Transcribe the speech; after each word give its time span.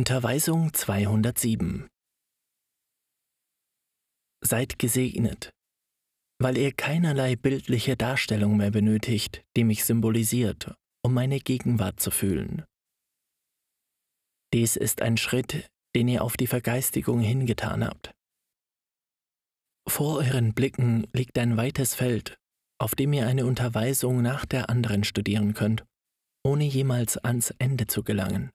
Unterweisung 0.00 0.72
207 0.72 1.86
Seid 4.42 4.78
gesegnet, 4.78 5.50
weil 6.40 6.56
ihr 6.56 6.72
keinerlei 6.72 7.36
bildliche 7.36 7.98
Darstellung 7.98 8.56
mehr 8.56 8.70
benötigt, 8.70 9.44
die 9.58 9.64
mich 9.64 9.84
symbolisiert, 9.84 10.74
um 11.04 11.12
meine 11.12 11.38
Gegenwart 11.38 12.00
zu 12.00 12.10
fühlen. 12.10 12.64
Dies 14.54 14.76
ist 14.76 15.02
ein 15.02 15.18
Schritt, 15.18 15.68
den 15.94 16.08
ihr 16.08 16.24
auf 16.24 16.38
die 16.38 16.46
Vergeistigung 16.46 17.20
hingetan 17.20 17.84
habt. 17.84 18.10
Vor 19.86 20.16
euren 20.20 20.54
Blicken 20.54 21.08
liegt 21.12 21.36
ein 21.36 21.58
weites 21.58 21.94
Feld, 21.94 22.38
auf 22.80 22.94
dem 22.94 23.12
ihr 23.12 23.26
eine 23.26 23.44
Unterweisung 23.44 24.22
nach 24.22 24.46
der 24.46 24.70
anderen 24.70 25.04
studieren 25.04 25.52
könnt, 25.52 25.84
ohne 26.42 26.64
jemals 26.64 27.18
ans 27.18 27.50
Ende 27.58 27.86
zu 27.86 28.02
gelangen. 28.02 28.50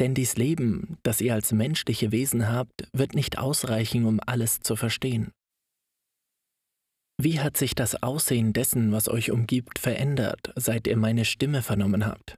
Denn 0.00 0.14
dies 0.14 0.36
Leben, 0.36 0.98
das 1.02 1.20
ihr 1.20 1.34
als 1.34 1.52
menschliche 1.52 2.10
Wesen 2.10 2.48
habt, 2.48 2.88
wird 2.92 3.14
nicht 3.14 3.38
ausreichen, 3.38 4.06
um 4.06 4.20
alles 4.24 4.60
zu 4.60 4.74
verstehen. 4.74 5.32
Wie 7.20 7.38
hat 7.38 7.56
sich 7.56 7.76
das 7.76 8.02
Aussehen 8.02 8.52
dessen, 8.52 8.90
was 8.90 9.08
euch 9.08 9.30
umgibt, 9.30 9.78
verändert, 9.78 10.52
seit 10.56 10.88
ihr 10.88 10.96
meine 10.96 11.24
Stimme 11.24 11.62
vernommen 11.62 12.06
habt? 12.06 12.34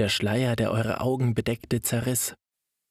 Der 0.00 0.08
Schleier, 0.08 0.56
der 0.56 0.72
eure 0.72 1.00
Augen 1.00 1.34
bedeckte, 1.34 1.80
zerriss, 1.80 2.34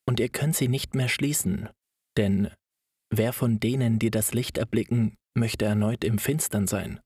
und 0.08 0.22
ihr 0.22 0.30
könnt 0.30 0.56
sie 0.56 0.70
nicht 0.70 0.96
mehr 0.96 1.10
schließen, 1.10 1.70
denn 2.18 2.50
wer 3.10 3.34
von 3.34 3.60
denen, 3.60 4.00
die 4.00 4.10
das 4.10 4.34
Licht 4.34 4.58
erblicken, 4.58 5.16
möchte 5.36 5.66
erneut 5.66 6.06
im 6.06 6.18
Finstern 6.18 6.66
sein? 6.66 7.02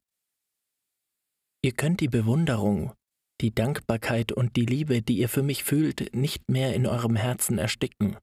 Ihr 1.63 1.71
könnt 1.71 1.99
die 2.01 2.07
Bewunderung, 2.07 2.93
die 3.41 3.53
Dankbarkeit 3.53 4.31
und 4.31 4.55
die 4.55 4.65
Liebe, 4.65 5.01
die 5.01 5.17
ihr 5.17 5.29
für 5.29 5.43
mich 5.43 5.63
fühlt, 5.63 6.13
nicht 6.15 6.49
mehr 6.49 6.73
in 6.73 6.87
eurem 6.87 7.15
Herzen 7.15 7.57
ersticken. 7.57 8.17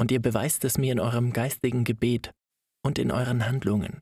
Und 0.00 0.10
ihr 0.10 0.20
beweist 0.20 0.64
es 0.64 0.78
mir 0.78 0.92
in 0.92 1.00
eurem 1.00 1.32
geistigen 1.32 1.84
Gebet 1.84 2.32
und 2.84 2.98
in 2.98 3.10
euren 3.10 3.46
Handlungen. 3.46 4.00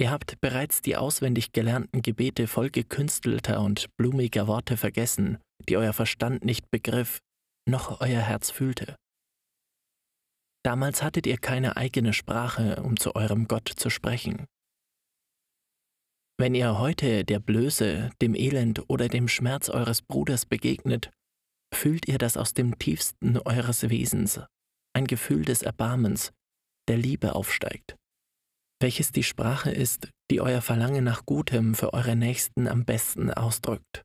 Ihr 0.00 0.10
habt 0.10 0.40
bereits 0.40 0.82
die 0.82 0.96
auswendig 0.96 1.52
gelernten 1.52 2.02
Gebete 2.02 2.48
voll 2.48 2.70
gekünstelter 2.70 3.60
und 3.60 3.94
blumiger 3.96 4.48
Worte 4.48 4.76
vergessen, 4.76 5.38
die 5.68 5.76
euer 5.76 5.92
Verstand 5.92 6.44
nicht 6.44 6.70
begriff, 6.70 7.20
noch 7.68 8.00
euer 8.00 8.20
Herz 8.20 8.50
fühlte. 8.50 8.96
Damals 10.64 11.02
hattet 11.02 11.26
ihr 11.26 11.38
keine 11.38 11.76
eigene 11.76 12.12
Sprache, 12.12 12.82
um 12.82 12.96
zu 12.96 13.14
eurem 13.14 13.46
Gott 13.46 13.68
zu 13.68 13.90
sprechen. 13.90 14.46
Wenn 16.36 16.56
ihr 16.56 16.78
heute 16.78 17.24
der 17.24 17.38
Blöße, 17.38 18.10
dem 18.20 18.34
Elend 18.34 18.90
oder 18.90 19.08
dem 19.08 19.28
Schmerz 19.28 19.68
eures 19.68 20.02
Bruders 20.02 20.46
begegnet, 20.46 21.12
fühlt 21.72 22.08
ihr 22.08 22.18
das 22.18 22.36
aus 22.36 22.54
dem 22.54 22.76
tiefsten 22.78 23.38
eures 23.38 23.88
Wesens, 23.88 24.40
ein 24.96 25.06
Gefühl 25.06 25.44
des 25.44 25.62
Erbarmens, 25.62 26.32
der 26.88 26.96
Liebe 26.96 27.36
aufsteigt, 27.36 27.94
welches 28.82 29.12
die 29.12 29.22
Sprache 29.22 29.70
ist, 29.70 30.10
die 30.28 30.40
euer 30.40 30.60
Verlangen 30.60 31.04
nach 31.04 31.24
Gutem 31.24 31.76
für 31.76 31.94
eure 31.94 32.16
Nächsten 32.16 32.66
am 32.66 32.84
besten 32.84 33.30
ausdrückt. 33.30 34.02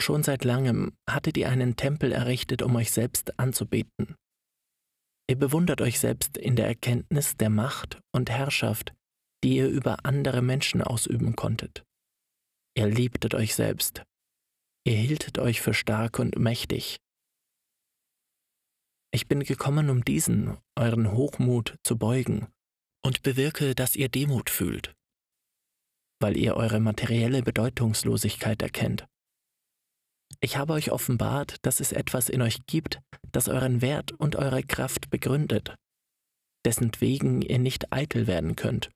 Schon 0.00 0.22
seit 0.22 0.44
langem 0.44 0.96
hattet 1.08 1.36
ihr 1.36 1.50
einen 1.50 1.76
Tempel 1.76 2.12
errichtet, 2.12 2.62
um 2.62 2.74
euch 2.76 2.92
selbst 2.92 3.38
anzubeten. 3.38 4.16
Ihr 5.28 5.38
bewundert 5.38 5.82
euch 5.82 6.00
selbst 6.00 6.38
in 6.38 6.56
der 6.56 6.66
Erkenntnis 6.66 7.36
der 7.36 7.50
Macht 7.50 8.00
und 8.14 8.30
Herrschaft, 8.30 8.94
die 9.42 9.56
ihr 9.56 9.68
über 9.68 10.04
andere 10.04 10.42
Menschen 10.42 10.82
ausüben 10.82 11.34
konntet. 11.36 11.84
Ihr 12.76 12.86
liebtet 12.86 13.34
euch 13.34 13.54
selbst. 13.54 14.02
Ihr 14.84 14.96
hieltet 14.96 15.38
euch 15.38 15.60
für 15.60 15.74
stark 15.74 16.18
und 16.18 16.38
mächtig. 16.38 16.98
Ich 19.14 19.28
bin 19.28 19.40
gekommen, 19.44 19.90
um 19.90 20.04
diesen, 20.04 20.56
euren 20.76 21.12
Hochmut 21.12 21.76
zu 21.82 21.98
beugen 21.98 22.48
und 23.04 23.22
bewirke, 23.22 23.74
dass 23.74 23.94
ihr 23.94 24.08
Demut 24.08 24.48
fühlt, 24.48 24.94
weil 26.20 26.36
ihr 26.36 26.56
eure 26.56 26.80
materielle 26.80 27.42
Bedeutungslosigkeit 27.42 28.62
erkennt. 28.62 29.06
Ich 30.40 30.56
habe 30.56 30.72
euch 30.72 30.90
offenbart, 30.90 31.56
dass 31.62 31.80
es 31.80 31.92
etwas 31.92 32.30
in 32.30 32.40
euch 32.40 32.64
gibt, 32.66 33.00
das 33.32 33.48
euren 33.48 33.82
Wert 33.82 34.12
und 34.12 34.34
eure 34.34 34.62
Kraft 34.62 35.10
begründet, 35.10 35.76
dessen 36.64 36.90
wegen 36.98 37.42
ihr 37.42 37.58
nicht 37.58 37.92
eitel 37.92 38.26
werden 38.26 38.56
könnt 38.56 38.90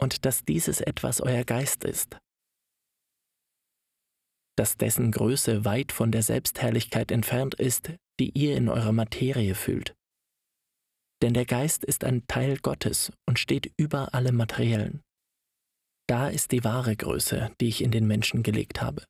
und 0.00 0.24
dass 0.24 0.44
dieses 0.44 0.80
etwas 0.80 1.20
euer 1.20 1.44
Geist 1.44 1.84
ist, 1.84 2.18
dass 4.56 4.76
dessen 4.76 5.12
Größe 5.12 5.64
weit 5.64 5.92
von 5.92 6.10
der 6.10 6.22
Selbstherrlichkeit 6.22 7.10
entfernt 7.10 7.54
ist, 7.54 7.92
die 8.18 8.30
ihr 8.30 8.56
in 8.56 8.68
eurer 8.68 8.92
Materie 8.92 9.54
fühlt. 9.54 9.94
Denn 11.22 11.34
der 11.34 11.46
Geist 11.46 11.84
ist 11.84 12.04
ein 12.04 12.26
Teil 12.26 12.58
Gottes 12.58 13.12
und 13.26 13.38
steht 13.38 13.72
über 13.76 14.14
alle 14.14 14.32
Materiellen. 14.32 15.02
Da 16.08 16.28
ist 16.28 16.52
die 16.52 16.64
wahre 16.64 16.94
Größe, 16.96 17.50
die 17.60 17.68
ich 17.68 17.82
in 17.82 17.90
den 17.90 18.06
Menschen 18.06 18.42
gelegt 18.42 18.80
habe. 18.80 19.04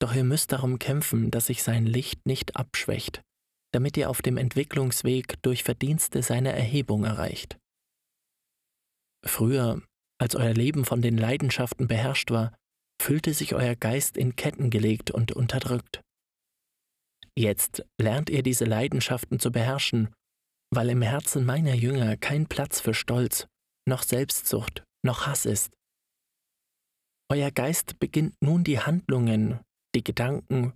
Doch 0.00 0.14
ihr 0.14 0.24
müsst 0.24 0.52
darum 0.52 0.78
kämpfen, 0.78 1.30
dass 1.30 1.46
sich 1.46 1.62
sein 1.62 1.86
Licht 1.86 2.26
nicht 2.26 2.56
abschwächt, 2.56 3.22
damit 3.72 3.96
ihr 3.96 4.10
auf 4.10 4.22
dem 4.22 4.36
Entwicklungsweg 4.36 5.40
durch 5.42 5.62
Verdienste 5.62 6.22
seine 6.22 6.52
Erhebung 6.52 7.04
erreicht. 7.04 7.58
Früher, 9.24 9.82
als 10.18 10.34
euer 10.34 10.54
Leben 10.54 10.84
von 10.84 11.02
den 11.02 11.16
Leidenschaften 11.16 11.88
beherrscht 11.88 12.30
war, 12.30 12.54
fühlte 13.00 13.34
sich 13.34 13.54
euer 13.54 13.74
Geist 13.74 14.16
in 14.16 14.36
Ketten 14.36 14.70
gelegt 14.70 15.10
und 15.10 15.32
unterdrückt. 15.32 16.02
Jetzt 17.36 17.84
lernt 18.00 18.30
ihr 18.30 18.42
diese 18.42 18.64
Leidenschaften 18.64 19.40
zu 19.40 19.50
beherrschen, 19.50 20.14
weil 20.72 20.90
im 20.90 21.02
Herzen 21.02 21.44
meiner 21.44 21.74
Jünger 21.74 22.16
kein 22.16 22.46
Platz 22.46 22.80
für 22.80 22.94
Stolz, 22.94 23.46
noch 23.88 24.02
Selbstsucht, 24.02 24.84
noch 25.04 25.26
Hass 25.26 25.46
ist. 25.46 25.72
Euer 27.30 27.50
Geist 27.50 27.98
beginnt 27.98 28.34
nun 28.42 28.62
die 28.64 28.80
Handlungen, 28.80 29.60
die 29.94 30.04
Gedanken 30.04 30.74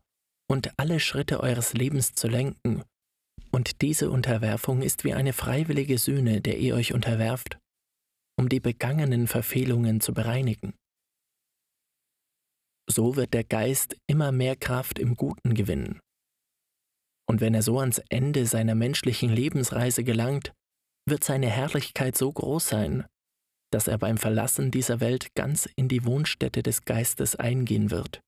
und 0.49 0.79
alle 0.79 1.01
Schritte 1.01 1.41
eures 1.41 1.75
Lebens 1.75 2.15
zu 2.15 2.29
lenken, 2.29 2.83
und 3.53 3.81
diese 3.83 4.11
Unterwerfung 4.11 4.83
ist 4.83 5.05
wie 5.05 5.15
eine 5.15 5.33
freiwillige 5.33 5.99
Sühne, 5.99 6.41
der 6.41 6.59
ihr 6.59 6.75
euch 6.75 6.93
unterwerft, 6.93 7.59
um 8.39 8.49
die 8.49 8.61
begangenen 8.61 9.27
Verfehlungen 9.27 10.01
zu 10.01 10.13
bereinigen. 10.13 10.75
So 12.89 13.17
wird 13.17 13.35
der 13.35 13.45
Geist 13.45 13.97
immer 14.07 14.31
mehr 14.31 14.57
Kraft 14.57 14.99
im 14.99 15.17
Guten 15.17 15.55
gewinnen. 15.55 16.01
Und 17.29 17.41
wenn 17.41 17.55
er 17.55 17.63
so 17.63 17.81
ans 17.81 17.99
Ende 18.09 18.47
seiner 18.47 18.75
menschlichen 18.75 19.31
Lebensreise 19.31 20.05
gelangt, 20.05 20.53
wird 21.09 21.25
seine 21.25 21.49
Herrlichkeit 21.49 22.17
so 22.17 22.33
groß 22.33 22.69
sein, 22.69 23.07
dass 23.73 23.89
er 23.89 23.99
beim 23.99 24.17
Verlassen 24.17 24.71
dieser 24.71 25.01
Welt 25.01 25.35
ganz 25.35 25.69
in 25.77 25.89
die 25.89 26.05
Wohnstätte 26.05 26.63
des 26.63 26.85
Geistes 26.85 27.35
eingehen 27.35 27.91
wird, 27.91 28.21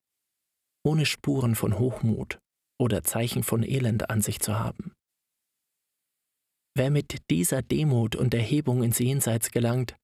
ohne 0.85 1.07
Spuren 1.07 1.55
von 1.55 1.79
Hochmut 1.79 2.39
oder 2.81 3.05
Zeichen 3.05 3.45
von 3.45 3.63
Elend 3.63 4.11
an 4.11 4.21
sich 4.21 4.41
zu 4.41 4.59
haben. 4.59 4.93
Wer 6.79 6.91
mit 6.91 7.29
dieser 7.29 7.61
Demut 7.61 8.15
und 8.15 8.33
Erhebung 8.35 8.85
ins 8.85 9.01
Jenseits 9.01 9.51
gelangt, 9.51 9.97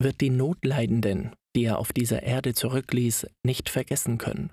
wird 0.00 0.22
die 0.22 0.30
Notleidenden, 0.30 1.34
die 1.54 1.64
er 1.64 1.78
auf 1.78 1.92
dieser 1.92 2.22
Erde 2.22 2.54
zurückließ, 2.54 3.26
nicht 3.44 3.68
vergessen 3.68 4.16
können. 4.16 4.50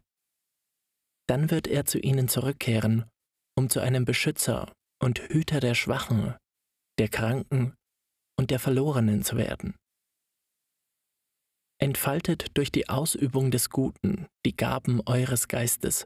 Dann 1.30 1.50
wird 1.50 1.68
er 1.68 1.86
zu 1.86 1.98
ihnen 1.98 2.28
zurückkehren, 2.28 3.06
um 3.58 3.70
zu 3.70 3.80
einem 3.80 4.04
Beschützer 4.04 4.74
und 5.02 5.20
Hüter 5.20 5.62
der 5.62 5.74
Schwachen, 5.74 6.36
der 7.00 7.08
Kranken 7.08 7.74
und 8.38 8.52
der 8.52 8.60
Verlorenen 8.60 9.24
zu 9.24 9.38
werden. 9.38 9.74
Entfaltet 11.82 12.48
durch 12.58 12.74
die 12.74 12.90
Ausübung 12.90 13.50
des 13.50 13.70
Guten 13.70 14.28
die 14.46 14.58
Gaben 14.58 15.00
eures 15.06 15.48
Geistes, 15.48 16.06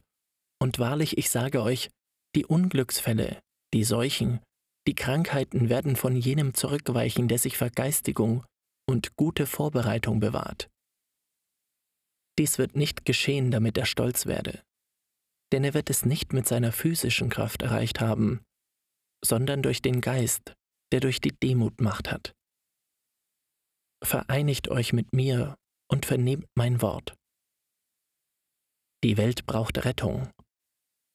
und 0.61 0.77
wahrlich 0.77 1.17
ich 1.17 1.31
sage 1.31 1.63
euch, 1.63 1.90
die 2.35 2.45
Unglücksfälle, 2.45 3.41
die 3.73 3.84
Seuchen 3.84 4.41
die 4.87 4.96
Krankheiten 4.96 5.70
werden 5.70 5.96
von 5.96 6.16
jenem 6.16 6.53
zurückweichen, 6.53 7.28
der 7.28 7.40
sich 7.40 7.58
Vergeistigung 7.58 8.46
und 8.87 9.16
gute 9.16 9.47
Vorbereitung 9.47 10.20
bewahrt. 10.20 10.70
Dies 12.37 12.58
wird 12.58 12.76
nicht 12.76 13.05
geschehen, 13.05 13.49
damit 13.49 13.78
er 13.78 13.85
stolz 13.85 14.26
werde, 14.26 14.61
denn 15.53 15.64
er 15.64 15.73
wird 15.73 15.90
es 15.90 16.05
nicht 16.05 16.34
mit 16.34 16.47
seiner 16.47 16.72
physischen 16.72 17.29
Kraft 17.29 17.61
erreicht 17.61 17.99
haben, 17.99 18.43
sondern 19.23 19.64
durch 19.64 19.82
den 19.82 20.02
Geist, 20.02 20.53
der 20.91 20.99
durch 20.99 21.22
die 21.22 21.31
Demut 21.31 21.81
Macht 21.81 22.11
hat. 22.11 22.34
Vereinigt 24.03 24.67
euch 24.67 24.93
mit 24.93 25.14
mir 25.14 25.55
und 25.90 26.05
vernehmt 26.05 26.46
mein 26.55 26.81
Wort. 26.81 27.16
Die 29.03 29.17
Welt 29.17 29.46
braucht 29.46 29.84
Rettung, 29.85 30.29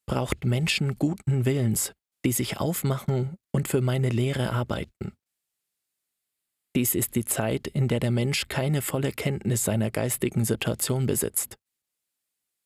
braucht 0.09 0.45
Menschen 0.45 0.99
guten 0.99 1.45
Willens, 1.45 1.93
die 2.25 2.33
sich 2.33 2.59
aufmachen 2.59 3.37
und 3.53 3.69
für 3.69 3.81
meine 3.81 4.09
Lehre 4.09 4.53
arbeiten. 4.53 5.13
Dies 6.77 6.95
ist 6.95 7.17
die 7.17 7.25
Zeit, 7.25 7.67
in 7.67 7.89
der 7.89 8.01
der 8.01 8.11
Mensch 8.13 8.49
keine 8.49 8.83
volle 8.83 9.13
Kenntnis 9.13 9.65
seiner 9.65 9.91
geistigen 9.91 10.45
Situation 10.45 11.07
besitzt. 11.07 11.57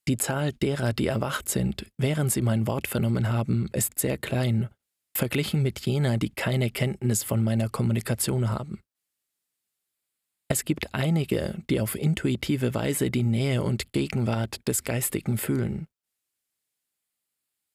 Die 0.07 0.19
Zahl 0.19 0.53
derer, 0.53 0.93
die 0.93 1.07
erwacht 1.07 1.49
sind, 1.49 1.87
während 1.97 2.31
sie 2.31 2.43
mein 2.43 2.67
Wort 2.67 2.87
vernommen 2.87 3.33
haben, 3.33 3.69
ist 3.73 3.99
sehr 3.99 4.19
klein, 4.19 4.69
verglichen 5.17 5.63
mit 5.63 5.81
jener, 5.81 6.19
die 6.19 6.29
keine 6.29 6.71
Kenntnis 6.71 7.23
von 7.23 7.43
meiner 7.43 7.71
Kommunikation 7.71 8.51
haben. 8.51 8.81
Es 10.51 10.67
gibt 10.67 10.95
einige, 10.95 11.63
die 11.71 11.81
auf 11.81 11.95
intuitive 11.95 12.75
Weise 12.75 13.11
die 13.11 13.23
Nähe 13.23 13.63
und 13.63 13.93
Gegenwart 13.93 14.61
des 14.69 14.85
Geistigen 14.85 15.39
fühlen. 15.39 15.87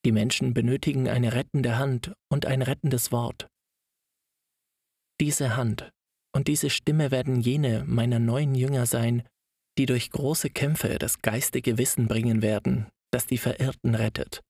Die 0.06 0.12
Menschen 0.12 0.54
benötigen 0.54 1.10
eine 1.10 1.34
rettende 1.34 1.78
Hand 1.78 2.13
und 2.31 2.46
ein 2.46 2.62
rettendes 2.62 3.12
Wort. 3.12 3.48
Diese 5.19 5.57
Hand 5.57 5.92
und 6.34 6.48
diese 6.48 6.69
Stimme 6.69 7.12
werden 7.12 7.42
jene 7.42 7.84
meiner 7.86 8.19
neuen 8.19 8.56
Jünger 8.56 8.86
sein, 8.86 9.28
die 9.78 9.86
durch 9.86 10.12
große 10.12 10.50
Kämpfe 10.50 10.98
das 11.00 11.19
geistige 11.19 11.78
Wissen 11.78 12.07
bringen 12.07 12.42
werden, 12.42 12.88
das 13.12 13.28
die 13.28 13.38
Verirrten 13.38 13.96
rettet. 13.96 14.42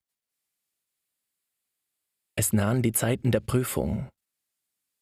Es 2.35 2.53
nahen 2.53 2.81
die 2.81 2.91
Zeiten 2.91 3.31
der 3.31 3.41
Prüfung. 3.41 4.07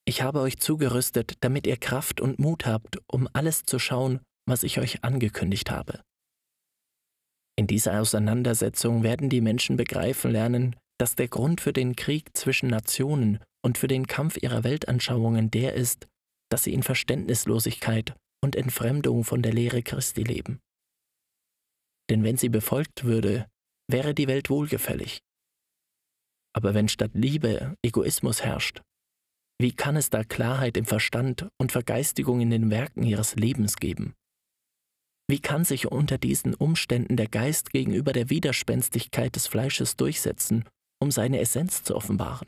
Ich 0.05 0.21
habe 0.21 0.39
euch 0.39 0.57
zugerüstet, 0.57 1.33
damit 1.41 1.67
ihr 1.67 1.77
Kraft 1.77 2.21
und 2.21 2.39
Mut 2.39 2.65
habt, 2.65 2.99
um 3.11 3.27
alles 3.33 3.63
zu 3.63 3.79
schauen, 3.79 4.21
was 4.47 4.63
ich 4.63 4.79
euch 4.79 5.03
angekündigt 5.03 5.69
habe. 5.69 6.01
In 7.57 7.65
dieser 7.67 7.99
Auseinandersetzung 7.99 9.03
werden 9.03 9.29
die 9.29 9.41
Menschen 9.41 9.77
begreifen 9.77 10.31
lernen, 10.31 10.75
dass 10.99 11.15
der 11.15 11.27
Grund 11.27 11.59
für 11.59 11.73
den 11.73 11.95
Krieg 11.95 12.37
zwischen 12.37 12.69
Nationen 12.69 13.39
und 13.63 13.77
für 13.77 13.87
den 13.87 14.07
Kampf 14.07 14.37
ihrer 14.37 14.63
Weltanschauungen 14.63 15.49
der 15.51 15.73
ist, 15.73 16.07
dass 16.49 16.63
sie 16.63 16.73
in 16.73 16.83
Verständnislosigkeit 16.83 18.15
und 18.43 18.55
Entfremdung 18.55 19.23
von 19.23 19.41
der 19.41 19.53
Lehre 19.53 19.81
Christi 19.81 20.23
leben. 20.23 20.59
Denn 22.09 22.23
wenn 22.23 22.37
sie 22.37 22.49
befolgt 22.49 23.03
würde, 23.03 23.47
wäre 23.89 24.13
die 24.13 24.27
Welt 24.27 24.49
wohlgefällig. 24.49 25.19
Aber 26.53 26.73
wenn 26.73 26.87
statt 26.87 27.11
Liebe 27.13 27.75
Egoismus 27.83 28.43
herrscht, 28.43 28.81
wie 29.59 29.73
kann 29.73 29.95
es 29.95 30.09
da 30.11 30.23
Klarheit 30.23 30.77
im 30.77 30.85
Verstand 30.85 31.47
und 31.59 31.71
Vergeistigung 31.71 32.41
in 32.41 32.51
den 32.51 32.69
Werken 32.69 33.03
ihres 33.03 33.35
Lebens 33.35 33.75
geben? 33.77 34.13
Wie 35.29 35.39
kann 35.39 35.65
sich 35.65 35.91
unter 35.91 36.17
diesen 36.17 36.53
Umständen 36.53 37.17
der 37.17 37.27
Geist 37.27 37.71
gegenüber 37.71 38.13
der 38.13 38.29
Widerspenstigkeit 38.29 39.35
des 39.35 39.47
Fleisches 39.47 39.97
durchsetzen, 39.97 40.63
um 41.01 41.11
seine 41.11 41.39
Essenz 41.39 41.83
zu 41.83 41.95
offenbaren? 41.95 42.47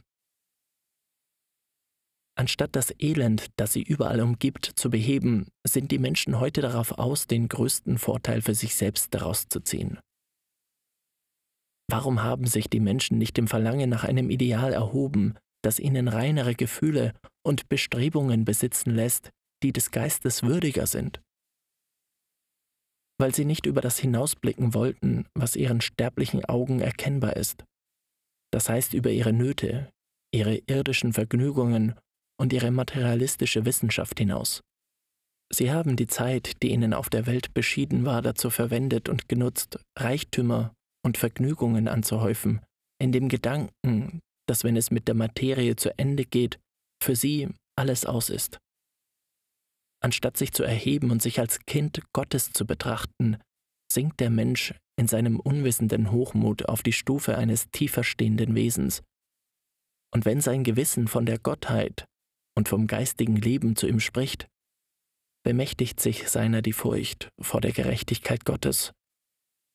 Anstatt 2.37 2.77
das 2.77 2.93
Elend, 2.97 3.47
das 3.57 3.73
sie 3.73 3.83
überall 3.83 4.21
umgibt, 4.21 4.65
zu 4.65 4.89
beheben, 4.89 5.49
sind 5.67 5.91
die 5.91 5.99
Menschen 5.99 6.39
heute 6.39 6.61
darauf 6.61 6.93
aus, 6.93 7.27
den 7.27 7.49
größten 7.49 7.97
Vorteil 7.97 8.41
für 8.41 8.55
sich 8.55 8.75
selbst 8.75 9.13
daraus 9.13 9.49
zu 9.49 9.59
ziehen. 9.59 9.99
Warum 11.91 12.23
haben 12.23 12.45
sich 12.45 12.69
die 12.69 12.79
Menschen 12.79 13.17
nicht 13.17 13.35
dem 13.35 13.49
Verlangen 13.49 13.89
nach 13.89 14.05
einem 14.05 14.29
Ideal 14.29 14.71
erhoben, 14.71 15.35
das 15.61 15.79
ihnen 15.79 16.07
reinere 16.07 16.55
Gefühle 16.55 17.13
und 17.43 17.67
Bestrebungen 17.67 18.45
besitzen 18.45 18.91
lässt, 18.91 19.31
die 19.63 19.73
des 19.73 19.91
Geistes 19.91 20.43
würdiger 20.43 20.87
sind? 20.87 21.19
Weil 23.19 23.35
sie 23.35 23.45
nicht 23.45 23.65
über 23.65 23.81
das 23.81 23.99
hinausblicken 23.99 24.73
wollten, 24.73 25.27
was 25.35 25.55
ihren 25.55 25.81
sterblichen 25.81 26.45
Augen 26.45 26.79
erkennbar 26.79 27.35
ist. 27.35 27.65
Das 28.51 28.69
heißt 28.69 28.93
über 28.93 29.11
ihre 29.11 29.33
Nöte, 29.33 29.89
ihre 30.33 30.55
irdischen 30.67 31.13
Vergnügungen 31.13 31.95
und 32.39 32.53
ihre 32.53 32.71
materialistische 32.71 33.65
Wissenschaft 33.65 34.17
hinaus. 34.17 34.61
Sie 35.51 35.71
haben 35.71 35.95
die 35.95 36.07
Zeit, 36.07 36.61
die 36.61 36.69
ihnen 36.71 36.93
auf 36.93 37.09
der 37.09 37.25
Welt 37.25 37.53
beschieden 37.53 38.05
war, 38.05 38.21
dazu 38.21 38.49
verwendet 38.49 39.09
und 39.09 39.27
genutzt, 39.27 39.79
Reichtümer 39.97 40.73
und 41.03 41.17
Vergnügungen 41.17 41.87
anzuhäufen, 41.87 42.61
in 43.01 43.11
dem 43.11 43.29
Gedanken, 43.29 44.19
dass 44.47 44.63
wenn 44.63 44.77
es 44.77 44.91
mit 44.91 45.07
der 45.07 45.15
Materie 45.15 45.75
zu 45.75 45.97
Ende 45.97 46.25
geht, 46.25 46.59
für 47.01 47.15
sie 47.15 47.49
alles 47.75 48.05
aus 48.05 48.29
ist. 48.29 48.59
Anstatt 50.01 50.37
sich 50.37 50.53
zu 50.53 50.63
erheben 50.63 51.11
und 51.11 51.21
sich 51.21 51.39
als 51.39 51.59
Kind 51.65 52.01
Gottes 52.13 52.51
zu 52.51 52.65
betrachten, 52.65 53.37
sinkt 53.91 54.19
der 54.19 54.29
Mensch 54.29 54.73
in 54.97 55.07
seinem 55.07 55.39
unwissenden 55.39 56.11
Hochmut 56.11 56.67
auf 56.67 56.83
die 56.83 56.93
Stufe 56.93 57.37
eines 57.37 57.69
tiefer 57.71 58.03
stehenden 58.03 58.55
Wesens. 58.55 59.01
Und 60.13 60.25
wenn 60.25 60.41
sein 60.41 60.63
Gewissen 60.63 61.07
von 61.07 61.25
der 61.25 61.39
Gottheit 61.39 62.05
und 62.57 62.69
vom 62.69 62.87
geistigen 62.87 63.35
Leben 63.35 63.75
zu 63.75 63.87
ihm 63.87 63.99
spricht, 63.99 64.47
bemächtigt 65.43 65.99
sich 65.99 66.29
seiner 66.29 66.61
die 66.61 66.73
Furcht 66.73 67.29
vor 67.39 67.61
der 67.61 67.71
Gerechtigkeit 67.71 68.45
Gottes, 68.45 68.91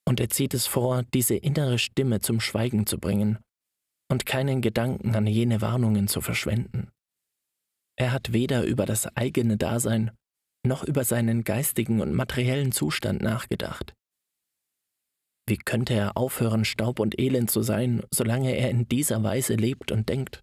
und 0.06 0.21
er 0.21 0.29
zieht 0.29 0.55
es 0.55 0.67
vor, 0.67 1.03
diese 1.15 1.35
innere 1.35 1.79
Stimme 1.79 2.21
zum 2.21 2.41
Schweigen 2.41 2.87
zu 2.87 2.99
bringen 2.99 3.38
und 4.11 4.26
keinen 4.26 4.61
Gedanken 4.61 5.15
an 5.15 5.26
jene 5.26 5.61
Warnungen 5.61 6.09
zu 6.09 6.21
verschwenden. 6.21 6.91
Er 7.96 8.12
hat 8.12 8.32
weder 8.32 8.64
über 8.64 8.87
das 8.87 9.06
eigene 9.17 9.56
Dasein 9.56 10.11
noch 10.67 10.82
über 10.82 11.05
seinen 11.05 11.44
geistigen 11.44 12.00
und 12.00 12.12
materiellen 12.12 12.73
Zustand 12.73 13.23
nachgedacht. 13.23 13.94
Wie 15.46 15.58
könnte 15.58 15.93
er 15.93 16.17
aufhören, 16.17 16.64
Staub 16.64 17.00
und 17.00 17.19
Elend 17.20 17.50
zu 17.50 17.62
sein, 17.62 18.02
solange 18.11 18.56
er 18.56 18.70
in 18.70 18.88
dieser 18.88 19.23
Weise 19.23 19.55
lebt 19.55 19.93
und 19.93 20.08
denkt? 20.08 20.41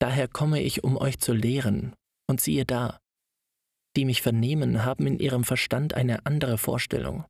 Daher 0.00 0.28
komme 0.28 0.62
ich, 0.62 0.84
um 0.84 0.96
euch 0.96 1.18
zu 1.18 1.34
lehren, 1.34 1.94
und 2.30 2.40
siehe 2.40 2.64
da, 2.64 2.98
die 3.96 4.04
mich 4.04 4.22
vernehmen, 4.22 4.84
haben 4.84 5.06
in 5.06 5.18
ihrem 5.18 5.44
Verstand 5.44 5.94
eine 5.94 6.24
andere 6.24 6.56
Vorstellung 6.56 7.26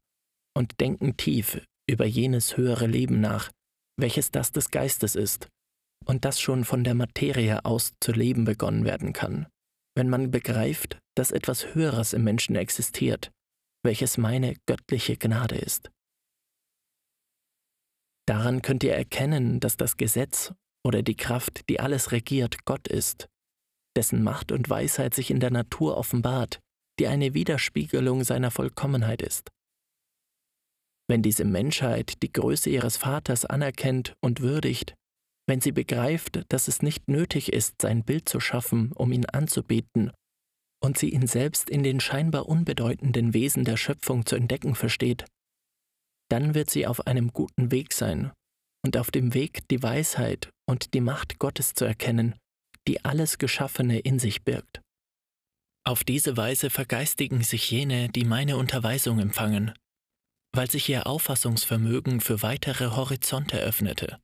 und 0.57 0.81
denken 0.81 1.17
tief 1.17 1.65
über 1.89 2.05
jenes 2.05 2.57
höhere 2.57 2.87
Leben 2.87 3.21
nach, 3.21 3.51
welches 3.99 4.31
das 4.31 4.53
des 4.53 4.71
Geistes 4.71 5.17
ist, 5.17 5.49
und 6.05 6.25
das 6.25 6.41
schon 6.41 6.65
von 6.65 6.85
der 6.85 6.95
Materie 6.95 7.65
aus 7.65 7.93
zu 8.01 8.13
leben 8.13 8.45
begonnen 8.45 8.85
werden 8.85 9.13
kann, 9.13 9.47
wenn 9.95 10.09
man 10.09 10.31
begreift, 10.31 10.99
dass 11.17 11.31
etwas 11.31 11.75
Höheres 11.75 12.13
im 12.13 12.25
Menschen 12.25 12.57
existiert, 12.57 13.31
welches 13.85 14.19
meine 14.19 14.55
göttliche 14.67 15.17
Gnade 15.17 15.57
ist. 15.57 15.91
Daran 18.27 18.63
könnt 18.63 18.85
ihr 18.85 18.95
erkennen, 18.95 19.59
dass 19.61 19.77
das 19.77 19.97
Gesetz 19.97 20.53
oder 20.87 21.03
die 21.03 21.17
Kraft, 21.17 21.69
die 21.69 21.81
alles 21.81 22.13
regiert, 22.13 22.65
Gott 22.65 22.87
ist, 22.87 23.27
dessen 23.97 24.23
Macht 24.23 24.53
und 24.53 24.69
Weisheit 24.69 25.15
sich 25.15 25.31
in 25.31 25.41
der 25.41 25.51
Natur 25.51 25.97
offenbart, 25.97 26.61
die 26.99 27.07
eine 27.07 27.35
Widerspiegelung 27.35 28.25
seiner 28.25 28.51
Vollkommenheit 28.51 29.23
ist. 29.23 29.51
Wenn 31.09 31.23
diese 31.23 31.45
Menschheit 31.45 32.23
die 32.23 32.33
Größe 32.33 32.69
ihres 32.69 32.99
Vaters 32.99 33.47
anerkennt 33.47 34.15
und 34.21 34.41
würdigt, 34.41 34.95
wenn 35.49 35.63
sie 35.63 35.73
begreift, 35.73 36.45
dass 36.51 36.69
es 36.69 36.83
nicht 36.83 37.09
nötig 37.09 37.53
ist, 37.53 37.81
sein 37.81 38.05
Bild 38.05 38.29
zu 38.29 38.39
schaffen, 38.39 38.93
um 38.93 39.11
ihn 39.13 39.25
anzubeten, 39.25 40.13
und 40.81 40.99
sie 40.99 41.09
ihn 41.09 41.27
selbst 41.27 41.71
in 41.71 41.83
den 41.83 42.01
scheinbar 42.01 42.47
unbedeutenden 42.47 43.35
Wesen 43.35 43.65
der 43.65 43.77
Schöpfung 43.77 44.27
zu 44.27 44.37
entdecken 44.37 44.75
versteht, 44.75 45.25
dann 46.31 46.55
wird 46.55 46.71
sie 46.71 46.87
auf 46.87 47.07
einem 47.07 47.33
guten 47.33 47.73
Weg 47.73 47.93
sein 47.93 48.31
und 48.85 48.97
auf 48.97 49.11
dem 49.11 49.35
Weg 49.35 49.67
die 49.69 49.83
Weisheit 49.83 50.51
und 50.69 50.95
die 50.95 51.01
Macht 51.01 51.39
Gottes 51.39 51.75
zu 51.75 51.85
erkennen, 51.85 52.37
die 52.87 53.05
alles 53.05 53.39
Geschaffene 53.39 53.99
in 53.99 54.19
sich 54.19 54.45
birgt. 54.45 54.81
Auf 55.85 56.05
diese 56.05 56.37
Weise 56.37 56.69
vergeistigen 56.69 57.43
sich 57.43 57.71
jene, 57.71 58.11
die 58.11 58.25
meine 58.25 58.59
Unterweisung 58.59 59.19
empfangen, 59.19 59.73
weil 60.55 60.71
sich 60.71 60.89
ihr 60.91 61.07
Auffassungsvermögen 61.07 62.21
für 62.21 62.43
weitere 62.43 62.91
Horizonte 62.91 63.59
öffnete. 63.59 64.19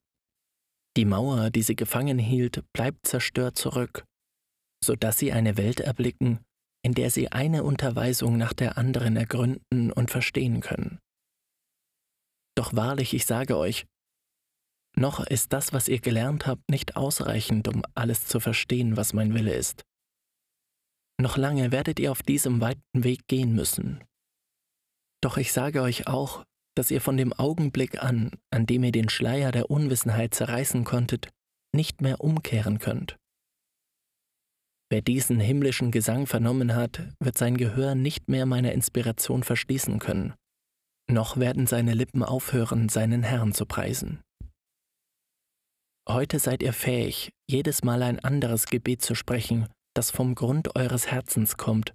Die 0.97 1.05
Mauer, 1.05 1.51
die 1.51 1.63
sie 1.63 1.75
gefangen 1.75 2.19
hielt, 2.19 2.65
bleibt 2.73 3.07
zerstört 3.07 3.59
zurück, 3.59 4.05
so 4.85 4.95
dass 4.95 5.19
sie 5.19 5.33
eine 5.33 5.57
Welt 5.57 5.81
erblicken, 5.81 6.45
in 6.85 6.95
der 6.95 7.11
sie 7.11 7.33
eine 7.33 7.65
Unterweisung 7.65 8.37
nach 8.37 8.53
der 8.53 8.79
anderen 8.79 9.17
ergründen 9.17 9.91
und 9.91 10.11
verstehen 10.11 10.61
können. 10.61 11.01
Doch 12.57 12.75
wahrlich, 12.75 13.15
ich 13.15 13.27
sage 13.27 13.57
euch, 13.57 13.87
noch 14.97 15.27
ist 15.27 15.53
das, 15.53 15.73
was 15.73 15.89
ihr 15.89 15.99
gelernt 15.99 16.47
habt, 16.47 16.71
nicht 16.71 16.97
ausreichend, 16.97 17.67
um 17.67 17.83
alles 17.97 18.27
zu 18.27 18.39
verstehen, 18.39 18.97
was 18.97 19.13
mein 19.13 19.35
Wille 19.35 19.55
ist. 19.55 19.83
Noch 21.21 21.37
lange 21.37 21.73
werdet 21.73 21.99
ihr 21.99 22.13
auf 22.13 22.23
diesem 22.23 22.61
weiten 22.61 23.03
Weg 23.03 23.27
gehen 23.27 23.55
müssen. 23.55 24.05
Doch 25.21 25.37
ich 25.37 25.53
sage 25.53 25.83
euch 25.83 26.07
auch, 26.07 26.45
dass 26.77 26.91
ihr 26.91 27.01
von 27.01 27.17
dem 27.17 27.33
Augenblick 27.33 28.03
an, 28.03 28.31
an 28.51 28.67
dem 28.67 28.85
ihr 28.85 28.93
den 28.93 29.09
Schleier 29.09 29.53
der 29.53 29.71
Unwissenheit 29.71 30.35
zerreißen 30.35 30.85
konntet, 30.85 31.29
nicht 31.75 32.01
mehr 32.01 32.21
umkehren 32.21 32.79
könnt. 32.79 33.17
Wer 34.91 35.03
diesen 35.03 35.41
himmlischen 35.41 35.91
Gesang 35.91 36.27
vernommen 36.27 36.75
hat, 36.75 37.03
wird 37.19 37.39
sein 37.39 37.57
Gehör 37.57 37.95
nicht 37.95 38.29
mehr 38.29 38.47
meiner 38.47 38.73
Inspiration 38.73 39.43
verschließen 39.43 39.99
können, 39.99 40.35
noch 41.11 41.37
werden 41.37 41.67
seine 41.67 41.95
Lippen 41.95 42.23
aufhören, 42.23 42.89
seinen 42.89 43.23
Herrn 43.23 43.53
zu 43.53 43.67
preisen. 43.67 44.23
Heute 46.09 46.39
seid 46.39 46.63
ihr 46.63 46.73
fähig, 46.73 47.33
jedes 47.49 47.83
Mal 47.83 48.03
ein 48.03 48.21
anderes 48.21 48.67
Gebet 48.67 49.03
zu 49.03 49.15
sprechen, 49.15 49.69
das 49.95 50.11
vom 50.11 50.35
Grund 50.35 50.77
eures 50.77 51.07
Herzens 51.07 51.57
kommt, 51.57 51.95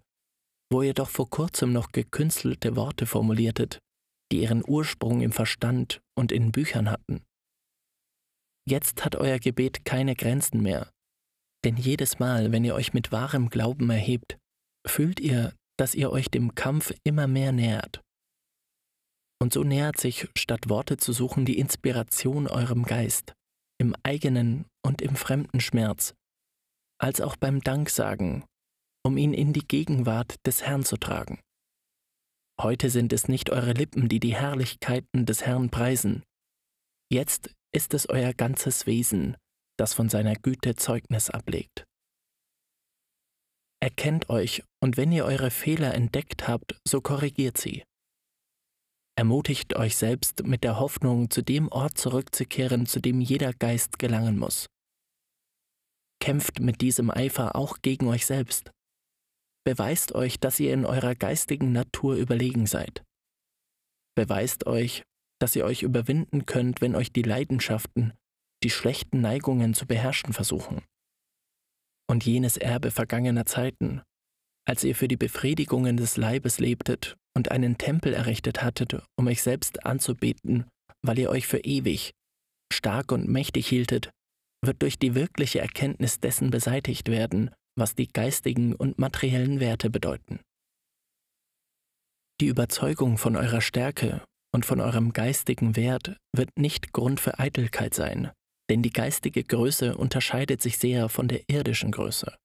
wo 0.72 0.82
ihr 0.82 0.94
doch 0.94 1.10
vor 1.10 1.30
kurzem 1.30 1.74
noch 1.74 1.92
gekünstelte 1.92 2.76
Worte 2.76 3.06
formuliertet, 3.06 3.80
die 4.32 4.42
ihren 4.42 4.64
Ursprung 4.66 5.22
im 5.22 5.32
Verstand 5.32 6.02
und 6.18 6.32
in 6.32 6.52
Büchern 6.52 6.90
hatten. 6.90 7.24
Jetzt 8.68 9.04
hat 9.04 9.16
euer 9.16 9.40
Gebet 9.40 9.86
keine 9.86 10.16
Grenzen 10.16 10.62
mehr, 10.62 10.92
denn 11.66 11.76
jedes 11.78 12.20
Mal, 12.20 12.52
wenn 12.52 12.64
ihr 12.64 12.76
euch 12.76 12.94
mit 12.94 13.12
wahrem 13.12 13.50
Glauben 13.50 13.90
erhebt, 13.90 14.38
fühlt 14.88 15.20
ihr, 15.20 15.54
dass 15.78 15.96
ihr 15.96 16.12
euch 16.12 16.30
dem 16.30 16.56
Kampf 16.56 16.94
immer 17.04 17.28
mehr 17.28 17.52
nähert. 17.52 18.02
Und 19.42 19.54
so 19.54 19.64
nähert 19.64 19.98
sich, 19.98 20.28
statt 20.38 20.70
Worte 20.70 20.98
zu 20.98 21.14
suchen, 21.14 21.46
die 21.46 21.58
Inspiration 21.58 22.48
eurem 22.48 22.84
Geist, 22.84 23.34
im 23.80 23.96
eigenen 24.04 24.66
und 24.86 25.02
im 25.02 25.16
fremden 25.16 25.62
Schmerz, 25.62 26.14
als 27.00 27.22
auch 27.22 27.38
beim 27.38 27.62
Danksagen, 27.62 28.44
um 29.06 29.18
ihn 29.18 29.34
in 29.34 29.54
die 29.54 29.66
Gegenwart 29.66 30.36
des 30.46 30.64
Herrn 30.64 30.84
zu 30.84 30.98
tragen. 30.98 31.40
Heute 32.62 32.90
sind 32.90 33.14
es 33.14 33.30
nicht 33.30 33.52
eure 33.52 33.72
Lippen, 33.72 34.10
die 34.10 34.20
die 34.20 34.36
Herrlichkeiten 34.36 35.26
des 35.26 35.46
Herrn 35.46 35.70
preisen. 35.70 36.24
Jetzt 37.10 37.56
ist 37.74 37.94
es 37.94 38.10
euer 38.10 38.34
ganzes 38.34 38.86
Wesen, 38.86 39.38
das 39.78 39.94
von 39.94 40.10
seiner 40.10 40.36
Güte 40.36 40.76
Zeugnis 40.76 41.30
ablegt. 41.30 41.86
Erkennt 43.82 44.30
euch, 44.30 44.62
und 44.84 44.98
wenn 44.98 45.14
ihr 45.14 45.24
eure 45.24 45.52
Fehler 45.52 45.94
entdeckt 45.94 46.50
habt, 46.50 46.78
so 46.86 47.00
korrigiert 47.00 47.58
sie. 47.58 47.84
Ermutigt 49.18 49.78
euch 49.78 49.96
selbst 49.96 50.46
mit 50.46 50.66
der 50.66 50.80
Hoffnung, 50.80 51.30
zu 51.30 51.42
dem 51.42 51.70
Ort 51.70 51.98
zurückzukehren, 51.98 52.86
zu 52.86 53.00
dem 53.00 53.22
jeder 53.22 53.54
Geist 53.54 54.00
gelangen 54.00 54.38
muss. 54.38 54.68
Kämpft 56.22 56.60
mit 56.60 56.82
diesem 56.82 57.10
Eifer 57.10 57.56
auch 57.56 57.78
gegen 57.82 58.08
euch 58.10 58.26
selbst. 58.26 58.70
Beweist 59.66 60.14
euch, 60.14 60.40
dass 60.40 60.60
ihr 60.60 60.74
in 60.74 60.86
eurer 60.86 61.16
geistigen 61.16 61.72
Natur 61.72 62.16
überlegen 62.16 62.66
seid. 62.66 63.04
Beweist 64.16 64.66
euch, 64.66 65.04
dass 65.40 65.56
ihr 65.56 65.66
euch 65.66 65.84
überwinden 65.84 66.46
könnt, 66.46 66.82
wenn 66.82 66.96
euch 66.96 67.12
die 67.12 67.22
Leidenschaften, 67.22 68.14
die 68.64 68.70
schlechten 68.70 69.22
Neigungen 69.22 69.74
zu 69.74 69.86
beherrschen 69.86 70.34
versuchen. 70.34 70.84
Und 72.10 72.26
jenes 72.26 72.58
Erbe 72.58 72.92
vergangener 72.92 73.46
Zeiten, 73.46 74.02
als 74.68 74.84
ihr 74.84 74.96
für 74.96 75.08
die 75.08 75.18
Befriedigungen 75.18 75.98
des 75.98 76.18
Leibes 76.18 76.60
lebtet 76.60 77.16
und 77.36 77.52
einen 77.52 77.78
Tempel 77.78 78.14
errichtet 78.14 78.62
hattet, 78.62 79.02
um 79.18 79.28
euch 79.28 79.42
selbst 79.42 79.86
anzubeten, 79.86 80.66
weil 81.02 81.20
ihr 81.20 81.30
euch 81.30 81.48
für 81.48 81.60
ewig, 81.60 82.12
stark 82.74 83.12
und 83.12 83.28
mächtig 83.28 83.68
hieltet, 83.68 84.12
wird 84.64 84.82
durch 84.82 85.00
die 85.00 85.16
wirkliche 85.16 85.60
Erkenntnis 85.60 86.20
dessen 86.20 86.50
beseitigt 86.50 87.08
werden, 87.10 87.52
was 87.80 87.96
die 87.96 88.08
geistigen 88.08 88.76
und 88.76 89.00
materiellen 89.00 89.60
Werte 89.60 89.90
bedeuten. 89.90 90.40
Die 92.42 92.48
Überzeugung 92.48 93.18
von 93.18 93.36
eurer 93.36 93.62
Stärke 93.62 94.24
und 94.54 94.66
von 94.66 94.80
eurem 94.80 95.14
geistigen 95.14 95.76
Wert 95.76 96.18
wird 96.36 96.58
nicht 96.58 96.94
Grund 96.94 97.20
für 97.20 97.40
Eitelkeit 97.40 97.94
sein, 97.94 98.32
denn 98.70 98.82
die 98.82 98.92
geistige 98.92 99.44
Größe 99.44 99.98
unterscheidet 99.98 100.62
sich 100.62 100.78
sehr 100.78 101.10
von 101.10 101.28
der 101.28 101.50
irdischen 101.50 101.92
Größe. 101.92 102.36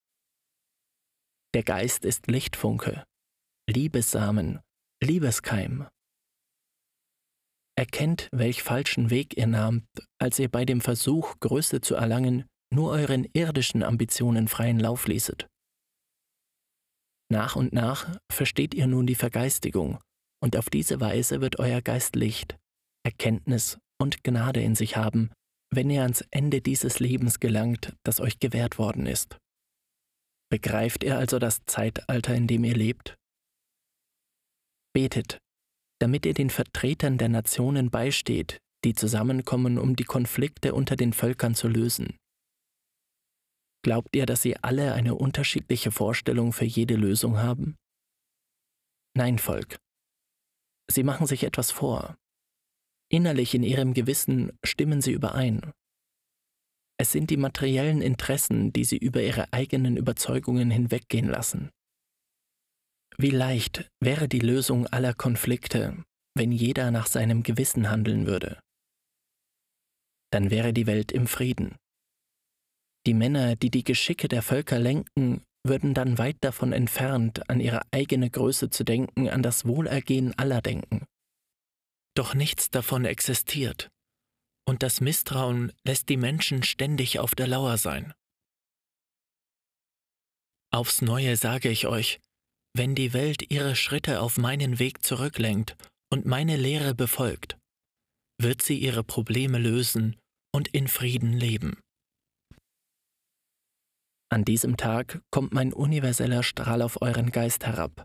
Der 1.54 1.62
Geist 1.62 2.04
ist 2.04 2.26
Lichtfunke, 2.26 3.04
Liebessamen, 3.70 4.60
Liebeskeim. 5.02 5.86
Erkennt, 7.76 8.28
welch 8.32 8.62
falschen 8.62 9.10
Weg 9.10 9.36
ihr 9.36 9.46
nahmt, 9.46 9.86
als 10.18 10.38
ihr 10.38 10.48
bei 10.48 10.64
dem 10.64 10.80
Versuch, 10.80 11.38
Größe 11.40 11.80
zu 11.80 11.94
erlangen, 11.94 12.46
nur 12.74 12.90
euren 12.90 13.26
irdischen 13.32 13.82
Ambitionen 13.82 14.48
freien 14.48 14.80
Lauf 14.80 15.06
ließet. 15.06 15.46
Nach 17.30 17.56
und 17.56 17.72
nach 17.72 18.18
versteht 18.30 18.74
ihr 18.74 18.86
nun 18.86 19.06
die 19.06 19.14
Vergeistigung, 19.14 19.98
und 20.42 20.56
auf 20.56 20.68
diese 20.68 21.00
Weise 21.00 21.40
wird 21.40 21.58
euer 21.58 21.80
Geist 21.80 22.16
Licht, 22.16 22.56
Erkenntnis 23.04 23.78
und 24.00 24.22
Gnade 24.24 24.60
in 24.60 24.74
sich 24.74 24.96
haben, 24.96 25.30
wenn 25.72 25.90
ihr 25.90 26.02
ans 26.02 26.24
Ende 26.30 26.60
dieses 26.60 27.00
Lebens 27.00 27.40
gelangt, 27.40 27.94
das 28.04 28.20
euch 28.20 28.38
gewährt 28.38 28.78
worden 28.78 29.06
ist. 29.06 29.38
Begreift 30.50 31.02
ihr 31.02 31.18
also 31.18 31.38
das 31.38 31.64
Zeitalter, 31.66 32.34
in 32.34 32.46
dem 32.46 32.64
ihr 32.64 32.74
lebt? 32.74 33.16
Betet, 34.94 35.38
damit 36.00 36.26
ihr 36.26 36.34
den 36.34 36.50
Vertretern 36.50 37.18
der 37.18 37.28
Nationen 37.28 37.90
beisteht, 37.90 38.58
die 38.84 38.94
zusammenkommen, 38.94 39.78
um 39.78 39.96
die 39.96 40.04
Konflikte 40.04 40.74
unter 40.74 40.94
den 40.94 41.12
Völkern 41.12 41.54
zu 41.54 41.68
lösen. 41.68 42.16
Glaubt 43.84 44.16
ihr, 44.16 44.24
dass 44.24 44.40
sie 44.40 44.56
alle 44.56 44.94
eine 44.94 45.14
unterschiedliche 45.14 45.90
Vorstellung 45.90 46.54
für 46.54 46.64
jede 46.64 46.96
Lösung 46.96 47.36
haben? 47.36 47.76
Nein, 49.14 49.38
Volk. 49.38 49.76
Sie 50.90 51.02
machen 51.02 51.26
sich 51.26 51.44
etwas 51.44 51.70
vor. 51.70 52.16
Innerlich 53.10 53.54
in 53.54 53.62
ihrem 53.62 53.92
Gewissen 53.92 54.58
stimmen 54.64 55.02
sie 55.02 55.12
überein. 55.12 55.70
Es 56.98 57.12
sind 57.12 57.28
die 57.28 57.36
materiellen 57.36 58.00
Interessen, 58.00 58.72
die 58.72 58.84
sie 58.84 58.96
über 58.96 59.22
ihre 59.22 59.52
eigenen 59.52 59.98
Überzeugungen 59.98 60.70
hinweggehen 60.70 61.28
lassen. 61.28 61.70
Wie 63.18 63.30
leicht 63.30 63.90
wäre 64.00 64.28
die 64.28 64.40
Lösung 64.40 64.86
aller 64.86 65.12
Konflikte, 65.12 66.02
wenn 66.34 66.52
jeder 66.52 66.90
nach 66.90 67.06
seinem 67.06 67.42
Gewissen 67.42 67.90
handeln 67.90 68.26
würde. 68.26 68.60
Dann 70.30 70.50
wäre 70.50 70.72
die 70.72 70.86
Welt 70.86 71.12
im 71.12 71.26
Frieden. 71.26 71.76
Die 73.06 73.14
Männer, 73.14 73.56
die 73.56 73.70
die 73.70 73.84
Geschicke 73.84 74.28
der 74.28 74.42
Völker 74.42 74.78
lenken, 74.78 75.42
würden 75.66 75.94
dann 75.94 76.18
weit 76.18 76.36
davon 76.40 76.72
entfernt, 76.72 77.48
an 77.48 77.60
ihre 77.60 77.82
eigene 77.90 78.30
Größe 78.30 78.70
zu 78.70 78.84
denken, 78.84 79.28
an 79.28 79.42
das 79.42 79.66
Wohlergehen 79.66 80.36
aller 80.38 80.60
denken. 80.60 81.04
Doch 82.14 82.34
nichts 82.34 82.70
davon 82.70 83.04
existiert, 83.04 83.90
und 84.68 84.82
das 84.82 85.00
Misstrauen 85.00 85.72
lässt 85.84 86.08
die 86.08 86.16
Menschen 86.16 86.62
ständig 86.62 87.18
auf 87.18 87.34
der 87.34 87.46
Lauer 87.48 87.76
sein. 87.76 88.12
Aufs 90.72 91.02
neue 91.02 91.36
sage 91.36 91.68
ich 91.68 91.86
euch, 91.86 92.20
wenn 92.74 92.94
die 92.94 93.12
Welt 93.12 93.50
ihre 93.50 93.76
Schritte 93.76 94.20
auf 94.20 94.36
meinen 94.36 94.78
Weg 94.78 95.04
zurücklenkt 95.04 95.76
und 96.10 96.26
meine 96.26 96.56
Lehre 96.56 96.94
befolgt, 96.94 97.56
wird 98.40 98.62
sie 98.62 98.78
ihre 98.78 99.04
Probleme 99.04 99.58
lösen 99.58 100.16
und 100.52 100.68
in 100.68 100.88
Frieden 100.88 101.32
leben. 101.32 101.78
An 104.30 104.44
diesem 104.44 104.76
Tag 104.76 105.22
kommt 105.30 105.52
mein 105.52 105.72
universeller 105.72 106.42
Strahl 106.42 106.82
auf 106.82 107.00
euren 107.02 107.30
Geist 107.30 107.66
herab, 107.66 108.04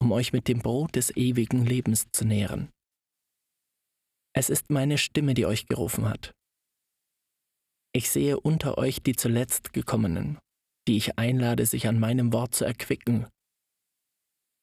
um 0.00 0.12
euch 0.12 0.32
mit 0.32 0.48
dem 0.48 0.60
Brot 0.60 0.96
des 0.96 1.14
ewigen 1.16 1.64
Lebens 1.64 2.06
zu 2.12 2.24
nähren. 2.24 2.70
Es 4.34 4.50
ist 4.50 4.70
meine 4.70 4.98
Stimme, 4.98 5.34
die 5.34 5.46
euch 5.46 5.66
gerufen 5.66 6.08
hat. 6.08 6.32
Ich 7.94 8.10
sehe 8.10 8.38
unter 8.38 8.78
euch 8.78 9.02
die 9.02 9.16
zuletzt 9.16 9.72
gekommenen, 9.72 10.38
die 10.86 10.96
ich 10.96 11.18
einlade, 11.18 11.66
sich 11.66 11.88
an 11.88 11.98
meinem 11.98 12.32
Wort 12.32 12.54
zu 12.54 12.64
erquicken. 12.64 13.26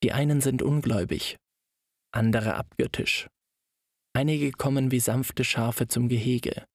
Die 0.03 0.11
einen 0.11 0.41
sind 0.41 0.61
ungläubig, 0.61 1.37
andere 2.13 2.55
abgöttisch. 2.55 3.27
Einige 4.13 4.51
kommen 4.51 4.91
wie 4.91 4.99
sanfte 4.99 5.43
Schafe 5.43 5.87
zum 5.87 6.07
Gehege, 6.07 6.65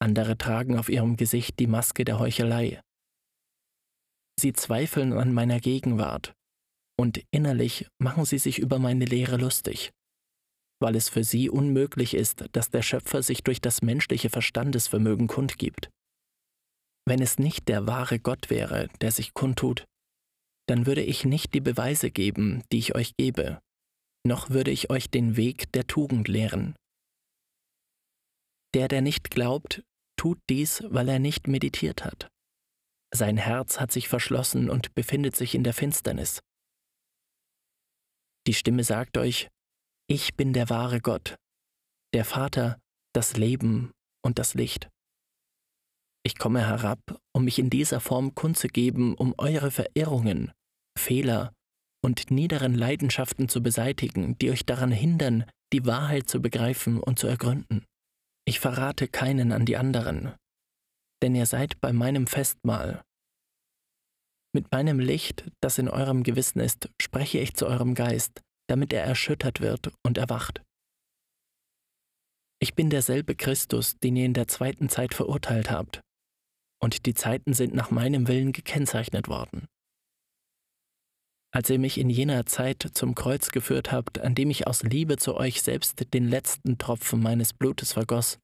andere 0.00 0.38
tragen 0.38 0.78
auf 0.78 0.88
ihrem 0.88 1.16
Gesicht 1.16 1.58
die 1.58 1.66
Maske 1.66 2.04
der 2.04 2.18
Heuchelei. 2.18 2.80
Sie 4.38 4.52
zweifeln 4.52 5.12
an 5.12 5.32
meiner 5.32 5.58
Gegenwart, 5.58 6.32
und 6.96 7.24
innerlich 7.32 7.86
machen 7.98 8.24
sie 8.24 8.38
sich 8.38 8.58
über 8.58 8.78
meine 8.78 9.04
Lehre 9.04 9.36
lustig, 9.36 9.90
weil 10.80 10.94
es 10.94 11.08
für 11.08 11.24
sie 11.24 11.50
unmöglich 11.50 12.14
ist, 12.14 12.44
dass 12.52 12.70
der 12.70 12.82
Schöpfer 12.82 13.22
sich 13.22 13.42
durch 13.42 13.60
das 13.60 13.82
menschliche 13.82 14.30
Verstandesvermögen 14.30 15.26
kundgibt. 15.26 15.90
Wenn 17.04 17.20
es 17.20 17.38
nicht 17.38 17.68
der 17.68 17.86
wahre 17.86 18.20
Gott 18.20 18.48
wäre, 18.50 18.88
der 19.00 19.10
sich 19.10 19.34
kundtut, 19.34 19.84
dann 20.68 20.86
würde 20.86 21.02
ich 21.02 21.24
nicht 21.24 21.54
die 21.54 21.60
Beweise 21.60 22.10
geben, 22.10 22.62
die 22.70 22.78
ich 22.78 22.94
euch 22.94 23.16
gebe, 23.16 23.58
noch 24.24 24.50
würde 24.50 24.70
ich 24.70 24.90
euch 24.90 25.10
den 25.10 25.36
Weg 25.36 25.72
der 25.72 25.86
Tugend 25.86 26.28
lehren. 26.28 26.76
Der, 28.74 28.86
der 28.86 29.00
nicht 29.00 29.30
glaubt, 29.30 29.82
tut 30.16 30.38
dies, 30.50 30.84
weil 30.88 31.08
er 31.08 31.18
nicht 31.18 31.48
meditiert 31.48 32.04
hat. 32.04 32.28
Sein 33.14 33.36
Herz 33.36 33.80
hat 33.80 33.90
sich 33.90 34.08
verschlossen 34.08 34.68
und 34.68 34.94
befindet 34.94 35.34
sich 35.34 35.54
in 35.54 35.64
der 35.64 35.72
Finsternis. 35.72 36.40
Die 38.46 38.54
Stimme 38.54 38.84
sagt 38.84 39.18
euch, 39.18 39.48
ich 40.08 40.36
bin 40.36 40.52
der 40.52 40.70
wahre 40.70 41.00
Gott, 41.00 41.36
der 42.14 42.24
Vater, 42.24 42.78
das 43.14 43.36
Leben 43.36 43.92
und 44.24 44.38
das 44.38 44.54
Licht. 44.54 44.88
Ich 46.24 46.38
komme 46.38 46.66
herab, 46.66 47.00
um 47.32 47.44
mich 47.44 47.58
in 47.58 47.70
dieser 47.70 48.00
Form 48.00 48.34
kundzugeben, 48.34 49.14
um 49.14 49.34
eure 49.38 49.70
Verirrungen, 49.70 50.52
Fehler 50.98 51.52
und 52.04 52.30
niederen 52.30 52.74
Leidenschaften 52.74 53.48
zu 53.48 53.62
beseitigen, 53.62 54.36
die 54.38 54.50
euch 54.50 54.66
daran 54.66 54.92
hindern, 54.92 55.44
die 55.72 55.86
Wahrheit 55.86 56.28
zu 56.28 56.40
begreifen 56.40 57.00
und 57.00 57.18
zu 57.18 57.26
ergründen. 57.26 57.84
Ich 58.46 58.60
verrate 58.60 59.08
keinen 59.08 59.52
an 59.52 59.66
die 59.66 59.76
anderen, 59.76 60.34
denn 61.22 61.34
ihr 61.34 61.46
seid 61.46 61.80
bei 61.80 61.92
meinem 61.92 62.26
Festmahl. 62.26 63.02
Mit 64.54 64.72
meinem 64.72 64.98
Licht, 64.98 65.50
das 65.60 65.78
in 65.78 65.88
eurem 65.88 66.22
Gewissen 66.22 66.60
ist, 66.60 66.88
spreche 67.00 67.38
ich 67.38 67.54
zu 67.54 67.66
eurem 67.66 67.94
Geist, 67.94 68.40
damit 68.68 68.92
er 68.92 69.04
erschüttert 69.04 69.60
wird 69.60 69.92
und 70.02 70.18
erwacht. 70.18 70.62
Ich 72.60 72.74
bin 72.74 72.90
derselbe 72.90 73.36
Christus, 73.36 73.98
den 73.98 74.16
ihr 74.16 74.24
in 74.24 74.34
der 74.34 74.48
zweiten 74.48 74.88
Zeit 74.88 75.14
verurteilt 75.14 75.70
habt, 75.70 76.00
und 76.82 77.06
die 77.06 77.14
Zeiten 77.14 77.52
sind 77.52 77.74
nach 77.74 77.90
meinem 77.90 78.26
Willen 78.26 78.52
gekennzeichnet 78.52 79.28
worden. 79.28 79.66
Als 81.54 81.70
ihr 81.70 81.78
mich 81.78 81.98
in 81.98 82.10
jener 82.10 82.46
Zeit 82.46 82.90
zum 82.92 83.14
Kreuz 83.14 83.50
geführt 83.50 83.90
habt, 83.90 84.18
an 84.18 84.34
dem 84.34 84.50
ich 84.50 84.66
aus 84.66 84.82
Liebe 84.82 85.16
zu 85.16 85.36
euch 85.36 85.62
selbst 85.62 86.12
den 86.12 86.28
letzten 86.28 86.78
Tropfen 86.78 87.22
meines 87.22 87.54
Blutes 87.54 87.94
vergoss, 87.94 88.38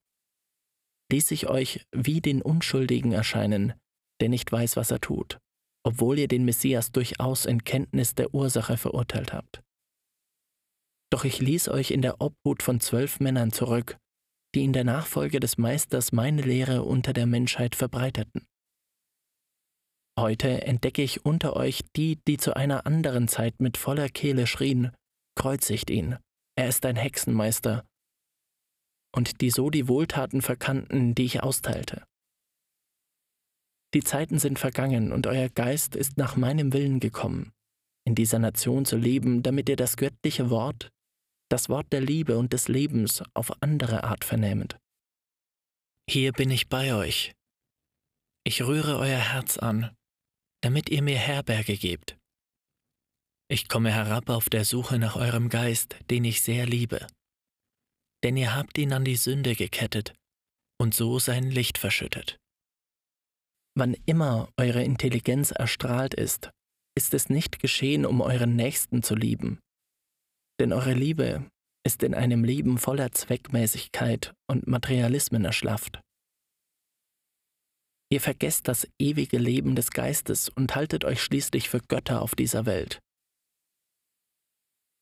ließ 1.15 1.31
ich 1.31 1.47
euch 1.47 1.87
wie 1.93 2.21
den 2.21 2.43
Unschuldigen 2.43 3.13
erscheinen, 3.13 3.75
der 4.21 4.29
nicht 4.29 4.51
weiß, 4.51 4.77
was 4.77 4.91
er 4.91 5.01
tut, 5.01 5.39
obwohl 5.87 6.19
ihr 6.19 6.27
den 6.27 6.45
Messias 6.45 6.91
durchaus 6.91 7.47
in 7.47 7.63
Kenntnis 7.63 8.17
der 8.17 8.35
Ursache 8.35 8.77
verurteilt 8.77 9.33
habt. 9.33 9.63
Doch 11.13 11.25
ich 11.25 11.39
ließ 11.39 11.69
euch 11.69 11.93
in 11.93 12.03
der 12.03 12.21
Obhut 12.21 12.65
von 12.65 12.81
zwölf 12.81 13.21
Männern 13.21 13.53
zurück, 13.53 13.97
die 14.57 14.65
in 14.65 14.73
der 14.73 14.83
Nachfolge 14.83 15.39
des 15.39 15.57
Meisters 15.57 16.11
meine 16.11 16.43
Lehre 16.43 16.83
unter 16.83 17.13
der 17.13 17.27
Menschheit 17.27 17.77
verbreiteten. 17.77 18.45
Heute 20.19 20.63
entdecke 20.63 21.03
ich 21.03 21.25
unter 21.25 21.55
euch 21.55 21.83
die, 21.95 22.19
die 22.27 22.39
zu 22.39 22.57
einer 22.57 22.87
anderen 22.87 23.29
Zeit 23.29 23.61
mit 23.61 23.77
voller 23.77 24.09
Kehle 24.09 24.49
schrien, 24.49 24.91
kreuzigt 25.37 25.91
ihn, 25.91 26.19
er 26.57 26.69
ist 26.69 26.85
ein 26.85 26.97
Hexenmeister, 26.97 27.85
und 29.15 29.41
die 29.41 29.51
so 29.51 29.71
die 29.71 29.89
Wohltaten 29.89 30.43
verkannten, 30.43 31.15
die 31.15 31.25
ich 31.25 31.43
austeilte. 31.43 32.05
Die 33.95 34.03
Zeiten 34.03 34.41
sind 34.41 34.59
vergangen 34.59 35.13
und 35.13 35.29
euer 35.29 35.49
Geist 35.49 35.95
ist 35.95 36.17
nach 36.17 36.37
meinem 36.37 36.73
Willen 36.73 36.99
gekommen, 36.99 37.53
in 38.05 38.17
dieser 38.17 38.41
Nation 38.41 38.85
zu 38.85 38.97
leben, 38.97 39.45
damit 39.45 39.69
ihr 39.69 39.77
das 39.77 39.97
göttliche 39.97 40.51
Wort, 40.51 40.91
das 41.49 41.69
Wort 41.69 41.93
der 41.93 42.01
Liebe 42.01 42.37
und 42.37 42.53
des 42.53 42.67
Lebens 42.67 43.23
auf 43.35 43.63
andere 43.63 44.03
Art 44.03 44.25
vernehmet. 44.25 44.77
Hier 46.11 46.33
bin 46.33 46.51
ich 46.51 46.69
bei 46.69 46.95
euch. 46.95 47.33
Ich 48.45 48.63
rühre 48.63 48.99
euer 48.99 49.33
Herz 49.33 49.59
an, 49.59 49.95
damit 50.61 50.91
ihr 50.91 51.03
mir 51.03 51.17
Herberge 51.17 51.77
gebt. 51.77 52.19
Ich 53.49 53.69
komme 53.69 53.93
herab 53.93 54.29
auf 54.29 54.49
der 54.49 54.65
Suche 54.65 54.99
nach 54.99 55.17
eurem 55.17 55.49
Geist, 55.49 55.97
den 56.11 56.25
ich 56.25 56.43
sehr 56.43 56.67
liebe. 56.67 57.07
Denn 58.25 58.39
ihr 58.39 58.57
habt 58.57 58.79
ihn 58.79 58.93
an 58.95 59.05
die 59.05 59.17
Sünde 59.17 59.55
gekettet 59.55 60.15
und 60.81 60.95
so 60.95 61.19
sein 61.19 61.51
Licht 61.51 61.77
verschüttet. 61.79 62.39
Wann 63.77 63.95
immer 64.07 64.49
eure 64.57 64.83
Intelligenz 64.83 65.51
erstrahlt 65.51 66.15
ist, 66.15 66.51
ist 66.97 67.13
es 67.13 67.29
nicht 67.29 67.59
geschehen, 67.59 68.07
um 68.07 68.21
euren 68.21 68.57
Nächsten 68.57 69.03
zu 69.03 69.15
lieben. 69.15 69.61
Denn 70.59 70.73
eure 70.73 70.95
Liebe 70.95 71.51
ist 71.85 72.03
in 72.03 72.15
einem 72.15 72.45
Leben 72.45 72.79
voller 72.79 73.13
Zweckmäßigkeit 73.13 74.33
und 74.49 74.67
Materialismen 74.67 75.45
erschlafft. 75.45 76.01
Ihr 78.11 78.21
vergesst 78.21 78.69
das 78.69 78.89
ewige 78.99 79.39
Leben 79.39 79.75
des 79.75 79.91
Geistes 79.91 80.49
und 80.49 80.77
haltet 80.77 81.05
euch 81.05 81.21
schließlich 81.21 81.69
für 81.69 81.81
Götter 81.81 82.23
auf 82.23 82.35
dieser 82.35 82.65
Welt. 82.65 83.01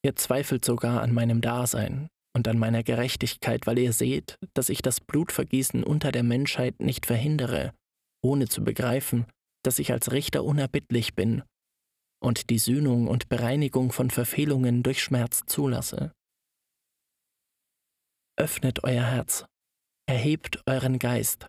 Ihr 0.04 0.16
zweifelt 0.16 0.64
sogar 0.64 1.02
an 1.02 1.12
meinem 1.12 1.40
Dasein 1.40 2.08
und 2.34 2.48
an 2.48 2.58
meiner 2.58 2.82
Gerechtigkeit, 2.82 3.66
weil 3.66 3.78
ihr 3.78 3.92
seht, 3.92 4.38
dass 4.54 4.68
ich 4.68 4.82
das 4.82 5.00
Blutvergießen 5.00 5.84
unter 5.84 6.12
der 6.12 6.22
Menschheit 6.22 6.80
nicht 6.80 7.06
verhindere, 7.06 7.74
ohne 8.22 8.48
zu 8.48 8.64
begreifen, 8.64 9.26
dass 9.64 9.78
ich 9.78 9.92
als 9.92 10.12
Richter 10.12 10.44
unerbittlich 10.44 11.14
bin 11.14 11.42
und 12.22 12.50
die 12.50 12.58
Sühnung 12.58 13.08
und 13.08 13.28
Bereinigung 13.28 13.92
von 13.92 14.10
Verfehlungen 14.10 14.82
durch 14.82 15.02
Schmerz 15.02 15.42
zulasse. 15.46 16.12
Öffnet 18.38 18.82
euer 18.84 19.04
Herz, 19.04 19.44
erhebt 20.06 20.62
euren 20.66 20.98
Geist 20.98 21.48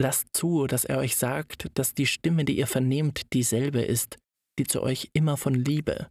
Lasst 0.00 0.28
zu, 0.32 0.66
dass 0.66 0.86
er 0.86 0.96
euch 0.96 1.16
sagt, 1.16 1.68
dass 1.74 1.92
die 1.92 2.06
Stimme, 2.06 2.46
die 2.46 2.56
ihr 2.56 2.66
vernehmt, 2.66 3.34
dieselbe 3.34 3.82
ist, 3.82 4.16
die 4.58 4.64
zu 4.64 4.82
euch 4.82 5.10
immer 5.12 5.36
von 5.36 5.52
Liebe, 5.52 6.08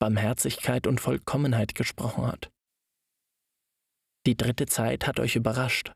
Barmherzigkeit 0.00 0.86
und 0.86 0.98
Vollkommenheit 0.98 1.74
gesprochen 1.74 2.26
hat. 2.26 2.48
Die 4.28 4.36
dritte 4.36 4.66
Zeit 4.66 5.06
hat 5.06 5.18
euch 5.18 5.36
überrascht. 5.36 5.90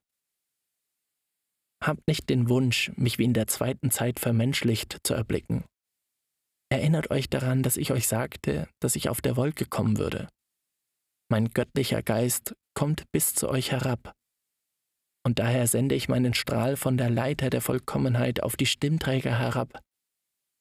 Habt 1.84 2.08
nicht 2.08 2.30
den 2.30 2.48
Wunsch, 2.48 2.90
mich 2.96 3.18
wie 3.18 3.24
in 3.24 3.34
der 3.34 3.46
zweiten 3.46 3.90
Zeit 3.90 4.18
vermenschlicht 4.18 4.98
zu 5.04 5.12
erblicken. 5.14 5.64
Erinnert 6.70 7.10
euch 7.10 7.28
daran, 7.28 7.62
dass 7.62 7.76
ich 7.76 7.92
euch 7.92 8.08
sagte, 8.08 8.68
dass 8.80 8.96
ich 8.96 9.10
auf 9.10 9.20
der 9.20 9.36
Wolke 9.36 9.66
kommen 9.66 9.98
würde. 9.98 10.28
Mein 11.30 11.50
göttlicher 11.50 12.02
Geist 12.02 12.54
kommt 12.74 13.04
bis 13.12 13.34
zu 13.34 13.50
euch 13.50 13.70
herab 13.70 14.14
und 15.24 15.38
daher 15.38 15.66
sende 15.66 15.94
ich 15.94 16.08
meinen 16.08 16.34
Strahl 16.34 16.76
von 16.76 16.96
der 16.96 17.10
Leiter 17.10 17.50
der 17.50 17.60
Vollkommenheit 17.60 18.42
auf 18.42 18.56
die 18.56 18.66
Stimmträger 18.66 19.38
herab, 19.38 19.80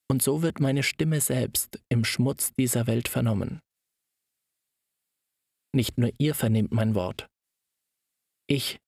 und 0.09 0.21
so 0.21 0.41
wird 0.41 0.59
meine 0.59 0.83
Stimme 0.83 1.21
selbst 1.21 1.81
im 1.89 2.03
Schmutz 2.03 2.51
dieser 2.59 2.85
Welt 2.85 3.07
vernommen. 3.07 3.61
Nicht 5.73 5.97
nur 5.97 6.11
ihr 6.17 6.35
vernehmt 6.35 6.73
mein 6.73 6.95
Wort. 6.95 7.30
Ich, 8.51 8.79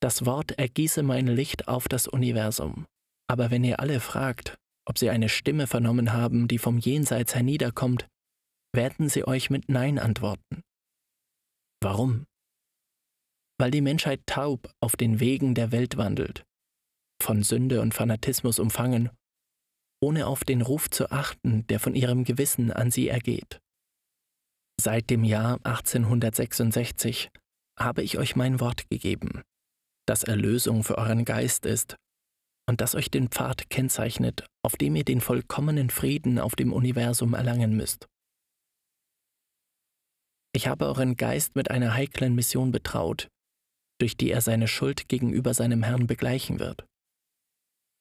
das 0.00 0.26
Wort, 0.26 0.52
ergieße 0.52 1.02
mein 1.02 1.26
Licht 1.26 1.66
auf 1.66 1.88
das 1.88 2.06
Universum. 2.06 2.86
Aber 3.28 3.50
wenn 3.50 3.64
ihr 3.64 3.80
alle 3.80 3.98
fragt, 3.98 4.56
ob 4.86 4.96
sie 4.96 5.10
eine 5.10 5.28
Stimme 5.28 5.66
vernommen 5.66 6.12
haben, 6.12 6.46
die 6.46 6.58
vom 6.58 6.78
Jenseits 6.78 7.34
herniederkommt, 7.34 8.06
werden 8.72 9.08
sie 9.08 9.26
euch 9.26 9.50
mit 9.50 9.68
Nein 9.68 9.98
antworten. 9.98 10.62
Warum? 11.82 12.26
weil 13.58 13.70
die 13.70 13.80
Menschheit 13.80 14.22
taub 14.26 14.72
auf 14.80 14.96
den 14.96 15.20
Wegen 15.20 15.54
der 15.54 15.72
Welt 15.72 15.96
wandelt, 15.96 16.44
von 17.20 17.42
Sünde 17.42 17.80
und 17.80 17.92
Fanatismus 17.92 18.58
umfangen, 18.58 19.10
ohne 20.00 20.26
auf 20.26 20.44
den 20.44 20.62
Ruf 20.62 20.88
zu 20.88 21.10
achten, 21.10 21.66
der 21.66 21.80
von 21.80 21.94
ihrem 21.94 22.24
Gewissen 22.24 22.72
an 22.72 22.90
sie 22.90 23.08
ergeht. 23.08 23.60
Seit 24.80 25.10
dem 25.10 25.24
Jahr 25.24 25.58
1866 25.64 27.30
habe 27.78 28.02
ich 28.02 28.18
euch 28.18 28.36
mein 28.36 28.60
Wort 28.60 28.88
gegeben, 28.90 29.42
das 30.06 30.24
Erlösung 30.24 30.84
für 30.84 30.98
euren 30.98 31.24
Geist 31.24 31.66
ist 31.66 31.96
und 32.68 32.80
das 32.80 32.94
euch 32.94 33.10
den 33.10 33.28
Pfad 33.28 33.70
kennzeichnet, 33.70 34.46
auf 34.62 34.76
dem 34.76 34.96
ihr 34.96 35.04
den 35.04 35.20
vollkommenen 35.20 35.90
Frieden 35.90 36.38
auf 36.38 36.54
dem 36.54 36.72
Universum 36.72 37.34
erlangen 37.34 37.76
müsst. 37.76 38.06
Ich 40.54 40.66
habe 40.66 40.86
euren 40.86 41.16
Geist 41.16 41.56
mit 41.56 41.70
einer 41.70 41.94
heiklen 41.94 42.34
Mission 42.34 42.72
betraut, 42.72 43.28
durch 44.00 44.16
die 44.16 44.30
er 44.30 44.40
seine 44.40 44.68
Schuld 44.68 45.08
gegenüber 45.08 45.54
seinem 45.54 45.82
Herrn 45.82 46.06
begleichen 46.06 46.58
wird. 46.58 46.86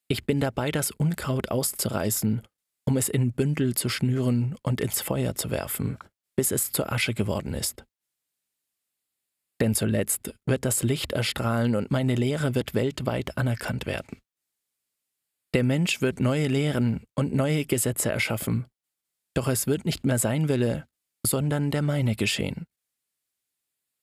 Ich 0.10 0.26
bin 0.26 0.40
dabei, 0.40 0.72
das 0.72 0.92
Unkraut 0.92 1.50
auszureißen, 1.50 2.42
um 2.88 2.98
es 2.98 3.10
in 3.10 3.34
Bündel 3.34 3.76
zu 3.76 3.90
schnüren 3.90 4.56
und 4.64 4.80
ins 4.80 5.02
Feuer 5.02 5.36
zu 5.36 5.52
werfen, 5.52 5.98
bis 6.38 6.52
es 6.52 6.72
zur 6.72 6.92
Asche 6.92 7.14
geworden 7.14 7.54
ist. 7.54 7.86
Denn 9.62 9.74
zuletzt 9.74 10.34
wird 10.46 10.66
das 10.66 10.84
Licht 10.84 11.14
erstrahlen 11.14 11.76
und 11.76 11.92
meine 11.92 12.16
Lehre 12.16 12.56
wird 12.56 12.74
weltweit 12.74 13.38
anerkannt 13.38 13.86
werden. 13.86 14.20
Der 15.54 15.64
Mensch 15.64 16.02
wird 16.02 16.20
neue 16.20 16.48
Lehren 16.48 17.06
und 17.16 17.34
neue 17.34 17.66
Gesetze 17.66 18.12
erschaffen, 18.12 18.68
doch 19.36 19.48
es 19.48 19.66
wird 19.66 19.86
nicht 19.86 20.06
mehr 20.06 20.20
sein 20.20 20.50
Wille, 20.50 20.86
sondern 21.26 21.72
der 21.72 21.82
meine 21.82 22.16
geschehen 22.16 22.66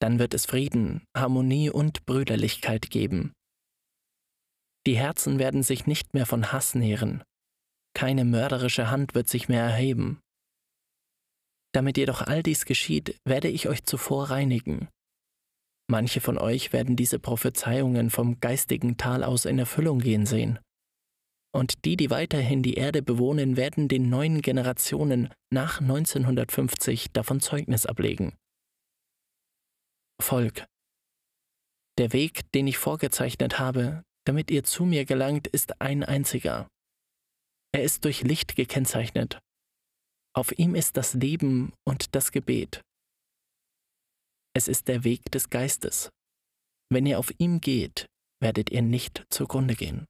dann 0.04 0.18
wird 0.18 0.34
es 0.34 0.44
Frieden, 0.44 1.06
Harmonie 1.16 1.70
und 1.70 2.04
Brüderlichkeit 2.04 2.90
geben. 2.90 3.32
Die 4.86 4.98
Herzen 4.98 5.38
werden 5.38 5.62
sich 5.62 5.86
nicht 5.86 6.12
mehr 6.12 6.26
von 6.26 6.52
Hass 6.52 6.74
nähren, 6.74 7.24
keine 7.94 8.26
mörderische 8.26 8.90
Hand 8.90 9.14
wird 9.14 9.30
sich 9.30 9.48
mehr 9.48 9.62
erheben. 9.62 10.20
Damit 11.72 11.96
jedoch 11.96 12.20
all 12.20 12.42
dies 12.42 12.66
geschieht, 12.66 13.18
werde 13.24 13.48
ich 13.48 13.66
euch 13.66 13.84
zuvor 13.84 14.28
reinigen. 14.28 14.88
Manche 15.90 16.20
von 16.20 16.38
euch 16.38 16.72
werden 16.72 16.96
diese 16.96 17.18
Prophezeiungen 17.18 18.10
vom 18.10 18.40
geistigen 18.40 18.96
Tal 18.96 19.22
aus 19.22 19.44
in 19.44 19.58
Erfüllung 19.58 19.98
gehen 19.98 20.24
sehen. 20.24 20.58
Und 21.54 21.84
die, 21.84 21.96
die 21.96 22.10
weiterhin 22.10 22.62
die 22.62 22.74
Erde 22.74 23.02
bewohnen, 23.02 23.56
werden 23.56 23.86
den 23.86 24.08
neuen 24.08 24.42
Generationen 24.42 25.32
nach 25.52 25.80
1950 25.80 27.12
davon 27.12 27.40
Zeugnis 27.40 27.86
ablegen. 27.86 28.34
Volk. 30.20 30.66
Der 31.98 32.12
Weg, 32.12 32.50
den 32.52 32.66
ich 32.66 32.78
vorgezeichnet 32.78 33.58
habe, 33.58 34.02
damit 34.26 34.50
ihr 34.50 34.64
zu 34.64 34.84
mir 34.84 35.04
gelangt, 35.04 35.46
ist 35.46 35.80
ein 35.80 36.02
einziger. 36.02 36.66
Er 37.72 37.84
ist 37.84 38.04
durch 38.04 38.22
Licht 38.22 38.56
gekennzeichnet. 38.56 39.38
Auf 40.34 40.58
ihm 40.58 40.74
ist 40.74 40.96
das 40.96 41.14
Leben 41.14 41.72
und 41.84 42.14
das 42.16 42.32
Gebet. 42.32 42.80
Es 44.56 44.68
ist 44.68 44.86
der 44.88 45.02
Weg 45.02 45.30
des 45.32 45.50
Geistes. 45.50 46.10
Wenn 46.88 47.06
ihr 47.06 47.18
auf 47.18 47.32
ihm 47.38 47.60
geht, 47.60 48.06
werdet 48.40 48.70
ihr 48.70 48.82
nicht 48.82 49.26
zugrunde 49.30 49.74
gehen. 49.74 50.06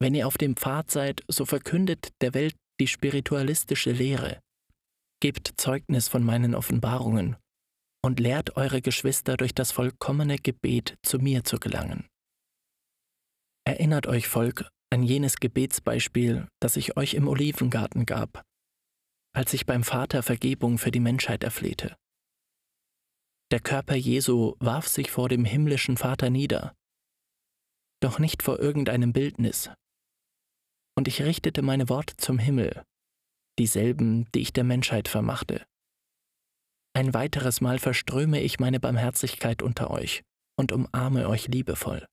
Wenn 0.00 0.14
ihr 0.16 0.26
auf 0.26 0.36
dem 0.36 0.56
Pfad 0.56 0.90
seid, 0.90 1.22
so 1.28 1.44
verkündet 1.44 2.08
der 2.20 2.34
Welt 2.34 2.56
die 2.80 2.88
spiritualistische 2.88 3.92
Lehre. 3.92 4.40
Gebt 5.20 5.54
Zeugnis 5.58 6.08
von 6.08 6.24
meinen 6.24 6.56
Offenbarungen 6.56 7.36
und 8.04 8.18
lehrt 8.18 8.56
eure 8.56 8.82
Geschwister 8.82 9.36
durch 9.36 9.54
das 9.54 9.70
vollkommene 9.70 10.38
Gebet 10.38 10.96
zu 11.02 11.20
mir 11.20 11.44
zu 11.44 11.58
gelangen. 11.58 12.08
Erinnert 13.64 14.08
euch, 14.08 14.26
Volk, 14.26 14.68
an 14.90 15.04
jenes 15.04 15.36
Gebetsbeispiel, 15.36 16.48
das 16.60 16.76
ich 16.76 16.96
euch 16.96 17.14
im 17.14 17.28
Olivengarten 17.28 18.06
gab, 18.06 18.42
als 19.32 19.54
ich 19.54 19.66
beim 19.66 19.84
Vater 19.84 20.24
Vergebung 20.24 20.78
für 20.78 20.90
die 20.90 20.98
Menschheit 20.98 21.44
erflehte. 21.44 21.94
Der 23.52 23.60
Körper 23.60 23.96
Jesu 23.96 24.56
warf 24.60 24.88
sich 24.88 25.10
vor 25.10 25.28
dem 25.28 25.44
himmlischen 25.44 25.98
Vater 25.98 26.30
nieder, 26.30 26.74
doch 28.00 28.18
nicht 28.18 28.42
vor 28.42 28.58
irgendeinem 28.58 29.12
Bildnis. 29.12 29.68
Und 30.96 31.06
ich 31.06 31.20
richtete 31.20 31.60
meine 31.60 31.90
Worte 31.90 32.16
zum 32.16 32.38
Himmel, 32.38 32.82
dieselben, 33.58 34.26
die 34.32 34.40
ich 34.40 34.54
der 34.54 34.64
Menschheit 34.64 35.06
vermachte. 35.06 35.66
Ein 36.94 37.12
weiteres 37.12 37.60
Mal 37.60 37.78
verströme 37.78 38.40
ich 38.40 38.58
meine 38.58 38.80
Barmherzigkeit 38.80 39.60
unter 39.60 39.90
euch 39.90 40.22
und 40.58 40.72
umarme 40.72 41.28
euch 41.28 41.46
liebevoll. 41.46 42.06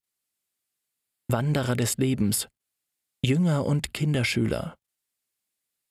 Wanderer 1.32 1.78
des 1.78 1.96
Lebens, 1.96 2.50
Jünger 3.26 3.66
und 3.66 3.94
Kinderschüler. 3.94 4.76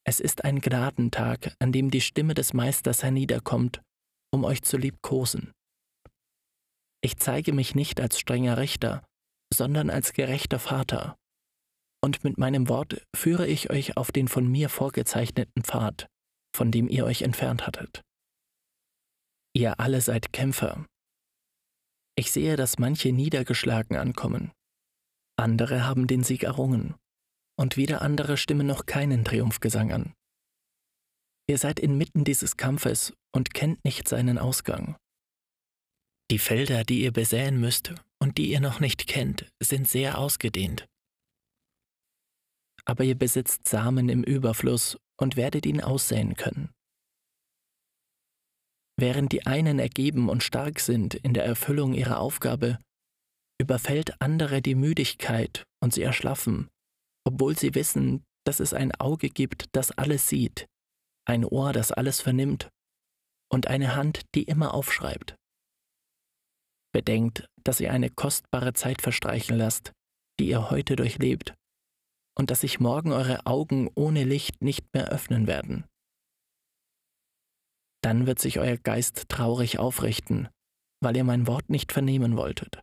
Es 0.05 0.21
ist 0.21 0.45
ein 0.45 0.61
Gnadentag, 0.61 1.55
an 1.59 1.73
dem 1.73 1.91
die 1.91 2.03
Stimme 2.03 2.35
des 2.35 2.53
Meisters 2.53 3.03
herniederkommt, 3.03 3.81
um 4.33 4.45
euch 4.45 4.63
zu 4.63 4.77
liebkosen. 4.77 5.53
Ich 7.03 7.17
zeige 7.17 7.53
mich 7.53 7.75
nicht 7.75 8.01
als 8.01 8.19
strenger 8.19 8.59
Richter, 8.59 9.05
sondern 9.53 9.91
als 9.91 10.13
gerechter 10.13 10.59
Vater, 10.59 11.17
und 12.03 12.25
mit 12.25 12.39
meinem 12.39 12.69
Wort 12.69 13.05
führe 13.15 13.47
ich 13.47 13.71
euch 13.71 13.97
auf 13.97 14.13
den 14.13 14.29
von 14.29 14.47
mir 14.47 14.69
vorgezeichneten 14.69 15.63
Pfad, 15.63 16.09
von 16.55 16.71
dem 16.71 16.89
ihr 16.89 17.05
euch 17.05 17.23
entfernt 17.23 17.67
hattet. 17.67 18.03
Ihr 19.55 19.81
alle 19.81 20.01
seid 20.01 20.33
Kämpfer. 20.33 20.87
Ich 22.17 22.33
sehe, 22.33 22.57
dass 22.57 22.79
manche 22.79 23.13
niedergeschlagen 23.13 23.97
ankommen. 23.97 24.53
Andere 25.37 25.85
haben 25.85 26.07
den 26.07 26.25
Sieg 26.25 26.43
errungen, 26.43 26.95
und 27.57 27.77
wieder 27.77 28.03
andere 28.03 28.37
stimmen 28.37 28.67
noch 28.67 28.87
keinen 28.87 29.25
Triumphgesang 29.25 29.93
an. 29.93 30.15
Ihr 31.49 31.59
seid 31.59 31.81
inmitten 31.81 32.25
dieses 32.25 32.57
Kampfes 32.57 33.13
und 33.33 33.55
kennt 33.55 33.85
nicht 33.85 34.07
seinen 34.07 34.39
Ausgang. 34.39 34.97
Die 36.31 36.39
Felder, 36.39 36.85
die 36.85 37.03
ihr 37.03 37.13
besäen 37.13 37.59
müsst 37.59 37.95
und 38.19 38.37
die 38.37 38.51
ihr 38.51 38.61
noch 38.61 38.81
nicht 38.81 39.07
kennt, 39.07 39.51
sind 39.61 39.89
sehr 39.89 40.19
ausgedehnt 40.19 40.87
aber 42.89 43.05
ihr 43.05 43.17
besitzt 43.17 43.69
Samen 43.69 44.09
im 44.09 44.25
Überfluss 44.25 44.97
und 45.21 45.37
werdet 45.37 45.67
ihn 45.67 45.83
aussäen 45.83 46.37
können. 46.37 46.71
Während 48.99 49.31
die 49.33 49.47
einen 49.47 49.79
ergeben 49.79 50.31
und 50.31 50.43
stark 50.43 50.81
sind 50.81 51.15
in 51.15 51.35
der 51.35 51.45
Erfüllung 51.45 51.93
ihrer 51.93 52.19
Aufgabe, 52.19 52.79
überfällt 53.61 54.21
andere 54.23 54.63
die 54.63 54.75
Müdigkeit 54.75 55.65
und 55.81 55.93
sie 55.93 56.03
erschlaffen, 56.03 56.69
obwohl 57.25 57.59
sie 57.59 57.75
wissen, 57.75 58.25
dass 58.45 58.59
es 58.59 58.73
ein 58.73 58.93
Auge 58.93 59.29
gibt, 59.29 59.67
das 59.73 59.91
alles 59.91 60.27
sieht, 60.27 60.67
ein 61.29 61.45
Ohr, 61.45 61.73
das 61.73 61.93
alles 61.93 62.21
vernimmt 62.21 62.71
und 63.51 63.67
eine 63.67 63.95
Hand, 63.95 64.23
die 64.35 64.45
immer 64.45 64.75
aufschreibt. 64.75 65.37
Bedenkt, 66.93 67.47
dass 67.65 67.81
ihr 67.81 67.93
eine 67.93 68.11
kostbare 68.11 68.73
Zeit 68.73 69.03
verstreichen 69.03 69.57
lasst, 69.57 69.93
die 70.41 70.49
ihr 70.49 70.71
heute 70.71 70.97
durchlebt 70.97 71.55
und 72.37 72.51
dass 72.51 72.61
sich 72.61 72.81
morgen 72.81 73.13
eure 73.13 73.47
Augen 73.47 73.91
ohne 73.95 74.25
Licht 74.25 74.63
nicht 74.63 74.95
mehr 74.95 75.09
öffnen 75.09 75.47
werden. 75.47 75.85
Dann 78.03 78.27
wird 78.27 78.39
sich 78.39 78.59
euer 78.59 78.77
Geist 78.77 79.29
traurig 79.29 79.79
aufrichten, 79.79 80.49
weil 81.03 81.17
ihr 81.17 81.25
mein 81.25 81.47
Wort 81.47 81.69
nicht 81.69 81.93
vernehmen 81.93 82.37
wolltet. 82.37 82.81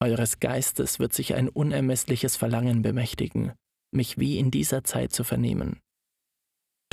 Eures 0.00 0.38
Geistes 0.38 0.98
wird 1.00 1.12
sich 1.12 1.34
ein 1.34 1.48
unermessliches 1.48 2.36
Verlangen 2.36 2.82
bemächtigen, 2.82 3.52
mich 3.92 4.18
wie 4.18 4.38
in 4.38 4.50
dieser 4.50 4.84
Zeit 4.84 5.12
zu 5.12 5.24
vernehmen. 5.24 5.80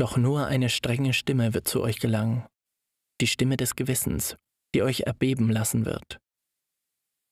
Doch 0.02 0.18
nur 0.18 0.48
eine 0.48 0.70
strenge 0.70 1.14
Stimme 1.14 1.54
wird 1.54 1.68
zu 1.68 1.80
euch 1.80 2.00
gelangen, 2.00 2.48
die 3.22 3.28
Stimme 3.28 3.56
des 3.56 3.76
Gewissens, 3.76 4.36
die 4.74 4.82
euch 4.82 5.02
erbeben 5.02 5.48
lassen 5.52 5.86
wird. 5.86 6.18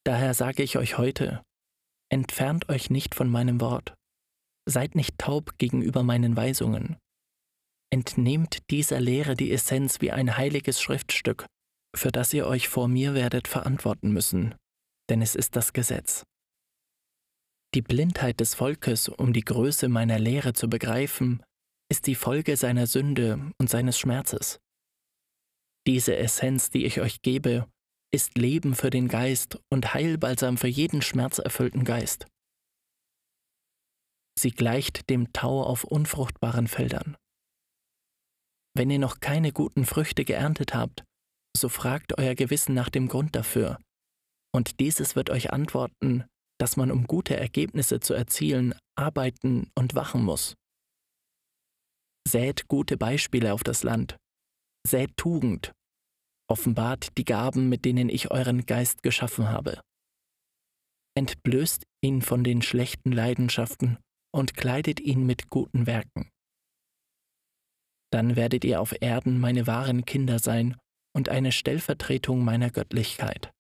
Daher 0.06 0.36
sage 0.36 0.62
ich 0.62 0.78
euch 0.78 1.00
heute, 1.00 1.42
Entfernt 2.12 2.70
euch 2.70 2.92
nicht 2.92 3.16
von 3.16 3.28
meinem 3.28 3.60
Wort. 3.60 3.96
Seid 4.68 4.94
nicht 4.94 5.18
taub 5.18 5.58
gegenüber 5.58 6.04
meinen 6.04 6.36
Weisungen. 6.36 6.98
Entnehmt 7.92 8.70
dieser 8.70 9.00
Lehre 9.00 9.34
die 9.34 9.52
Essenz 9.52 10.00
wie 10.00 10.12
ein 10.12 10.38
heiliges 10.38 10.80
Schriftstück, 10.80 11.48
für 11.96 12.12
das 12.12 12.32
ihr 12.36 12.46
euch 12.46 12.70
vor 12.70 12.88
mir 12.88 13.16
werdet 13.16 13.48
verantworten 13.48 14.12
müssen, 14.12 14.54
denn 15.10 15.24
es 15.24 15.34
ist 15.34 15.56
das 15.56 15.74
Gesetz. 15.74 16.22
Die 17.74 17.82
Blindheit 17.82 18.40
des 18.40 18.54
Volkes, 18.54 19.10
um 19.10 19.34
die 19.34 19.42
Größe 19.44 19.90
meiner 19.90 20.20
Lehre 20.20 20.54
zu 20.54 20.70
begreifen, 20.70 21.42
ist 21.91 22.08
die 22.08 22.15
Folge 22.15 22.56
seiner 22.56 22.88
Sünde 22.88 23.52
und 23.58 23.69
seines 23.69 23.97
Schmerzes. 23.97 24.60
Diese 25.88 26.15
Essenz, 26.15 26.69
die 26.69 26.86
ich 26.86 27.02
euch 27.02 27.21
gebe, 27.21 27.67
ist 28.13 28.38
Leben 28.38 28.75
für 28.75 28.89
den 28.89 29.08
Geist 29.08 29.60
und 29.71 29.93
Heilbalsam 29.93 30.58
für 30.58 30.67
jeden 30.67 31.02
schmerzerfüllten 31.02 31.84
Geist. 31.84 32.28
Sie 34.38 34.52
gleicht 34.52 35.10
dem 35.10 35.34
Tau 35.34 35.63
auf 35.63 35.84
unfruchtbaren 35.84 36.67
Feldern. 36.67 37.17
Wenn 38.75 38.89
ihr 38.89 38.99
noch 38.99 39.19
keine 39.19 39.52
guten 39.52 39.86
Früchte 39.86 40.25
geerntet 40.25 40.73
habt, 40.73 41.04
so 41.58 41.69
fragt 41.69 42.17
euer 42.17 42.36
Gewissen 42.36 42.73
nach 42.73 42.89
dem 42.89 43.08
Grund 43.08 43.36
dafür, 43.36 43.80
und 44.56 44.80
dieses 44.80 45.15
wird 45.15 45.30
euch 45.30 45.52
antworten, 45.52 46.25
dass 46.60 46.78
man, 46.78 46.91
um 46.91 47.06
gute 47.06 47.38
Ergebnisse 47.38 47.99
zu 47.99 48.13
erzielen, 48.13 48.75
arbeiten 48.95 49.71
und 49.75 49.95
wachen 49.95 50.23
muss. 50.23 50.56
Sät 52.28 52.68
gute 52.68 52.98
Beispiele 52.98 53.54
auf 53.54 53.64
das 53.64 53.84
Land, 53.84 54.18
sät 54.86 55.16
Tugend 55.18 55.74
offenbart 56.50 57.18
die 57.18 57.26
Gaben, 57.26 57.70
mit 57.70 57.86
denen 57.86 58.10
ich 58.10 58.32
euren 58.32 58.66
Geist 58.66 59.04
geschaffen 59.04 59.50
habe. 59.50 59.82
Entblößt 61.16 61.84
ihn 62.02 62.22
von 62.22 62.44
den 62.44 62.62
schlechten 62.62 63.12
Leidenschaften 63.12 63.98
und 64.34 64.56
kleidet 64.56 65.00
ihn 65.00 65.26
mit 65.26 65.50
guten 65.50 65.86
Werken. 65.86 66.30
Dann 68.12 68.36
werdet 68.36 68.64
ihr 68.64 68.82
auf 68.82 68.96
Erden 69.02 69.40
meine 69.40 69.68
wahren 69.68 70.06
Kinder 70.06 70.40
sein 70.40 70.76
und 71.16 71.30
eine 71.30 71.52
Stellvertretung 71.52 72.44
meiner 72.44 72.72
Göttlichkeit. 72.72 73.52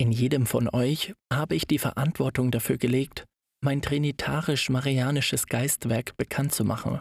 In 0.00 0.12
jedem 0.12 0.46
von 0.46 0.68
euch 0.72 1.12
habe 1.32 1.54
ich 1.54 1.66
die 1.66 1.78
Verantwortung 1.78 2.50
dafür 2.50 2.78
gelegt, 2.78 3.24
mein 3.62 3.82
trinitarisch-marianisches 3.82 5.46
Geistwerk 5.46 6.16
bekannt 6.16 6.52
zu 6.52 6.64
machen, 6.64 7.00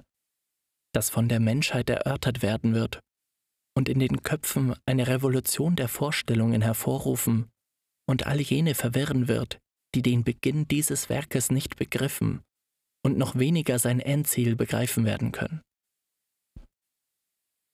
das 0.93 1.09
von 1.09 1.29
der 1.29 1.39
Menschheit 1.39 1.89
erörtert 1.89 2.41
werden 2.41 2.73
wird 2.73 2.99
und 3.75 3.89
in 3.89 3.99
den 3.99 4.23
Köpfen 4.23 4.75
eine 4.85 5.07
Revolution 5.07 5.75
der 5.75 5.87
Vorstellungen 5.87 6.61
hervorrufen 6.61 7.49
und 8.09 8.25
all 8.25 8.41
jene 8.41 8.73
verwirren 8.73 9.27
wird, 9.27 9.59
die 9.93 10.01
den 10.01 10.23
Beginn 10.23 10.67
dieses 10.67 11.09
Werkes 11.09 11.51
nicht 11.51 11.75
begriffen 11.75 12.41
und 13.05 13.17
noch 13.17 13.37
weniger 13.37 13.79
sein 13.79 13.99
Endziel 13.99 14.55
begreifen 14.55 15.05
werden 15.05 15.31
können. 15.31 15.61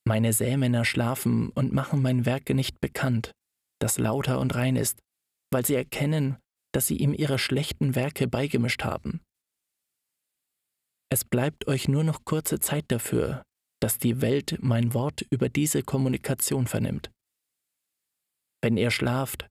Meine 0.06 0.34
Sämänner 0.34 0.84
schlafen 0.84 1.50
und 1.50 1.72
machen 1.72 2.02
mein 2.02 2.26
Werke 2.26 2.54
nicht 2.54 2.82
bekannt, 2.82 3.32
das 3.80 3.98
lauter 3.98 4.40
und 4.40 4.54
rein 4.56 4.76
ist, 4.76 5.00
weil 5.52 5.66
sie 5.66 5.76
erkennen, 5.76 6.38
dass 6.74 6.88
sie 6.88 6.98
ihm 6.98 7.14
ihre 7.14 7.40
schlechten 7.40 7.96
Werke 7.96 8.28
beigemischt 8.28 8.84
haben. 8.84 9.22
Es 11.14 11.26
bleibt 11.26 11.68
euch 11.68 11.88
nur 11.88 12.04
noch 12.04 12.26
kurze 12.26 12.60
Zeit 12.60 12.86
dafür, 12.88 13.44
dass 13.80 14.00
die 14.00 14.20
Welt 14.20 14.58
mein 14.62 14.96
Wort 14.96 15.22
über 15.30 15.48
diese 15.48 15.84
Kommunikation 15.84 16.66
vernimmt. 16.66 17.12
Wenn 18.64 18.78
ihr 18.78 18.90
schlaft, 18.90 19.48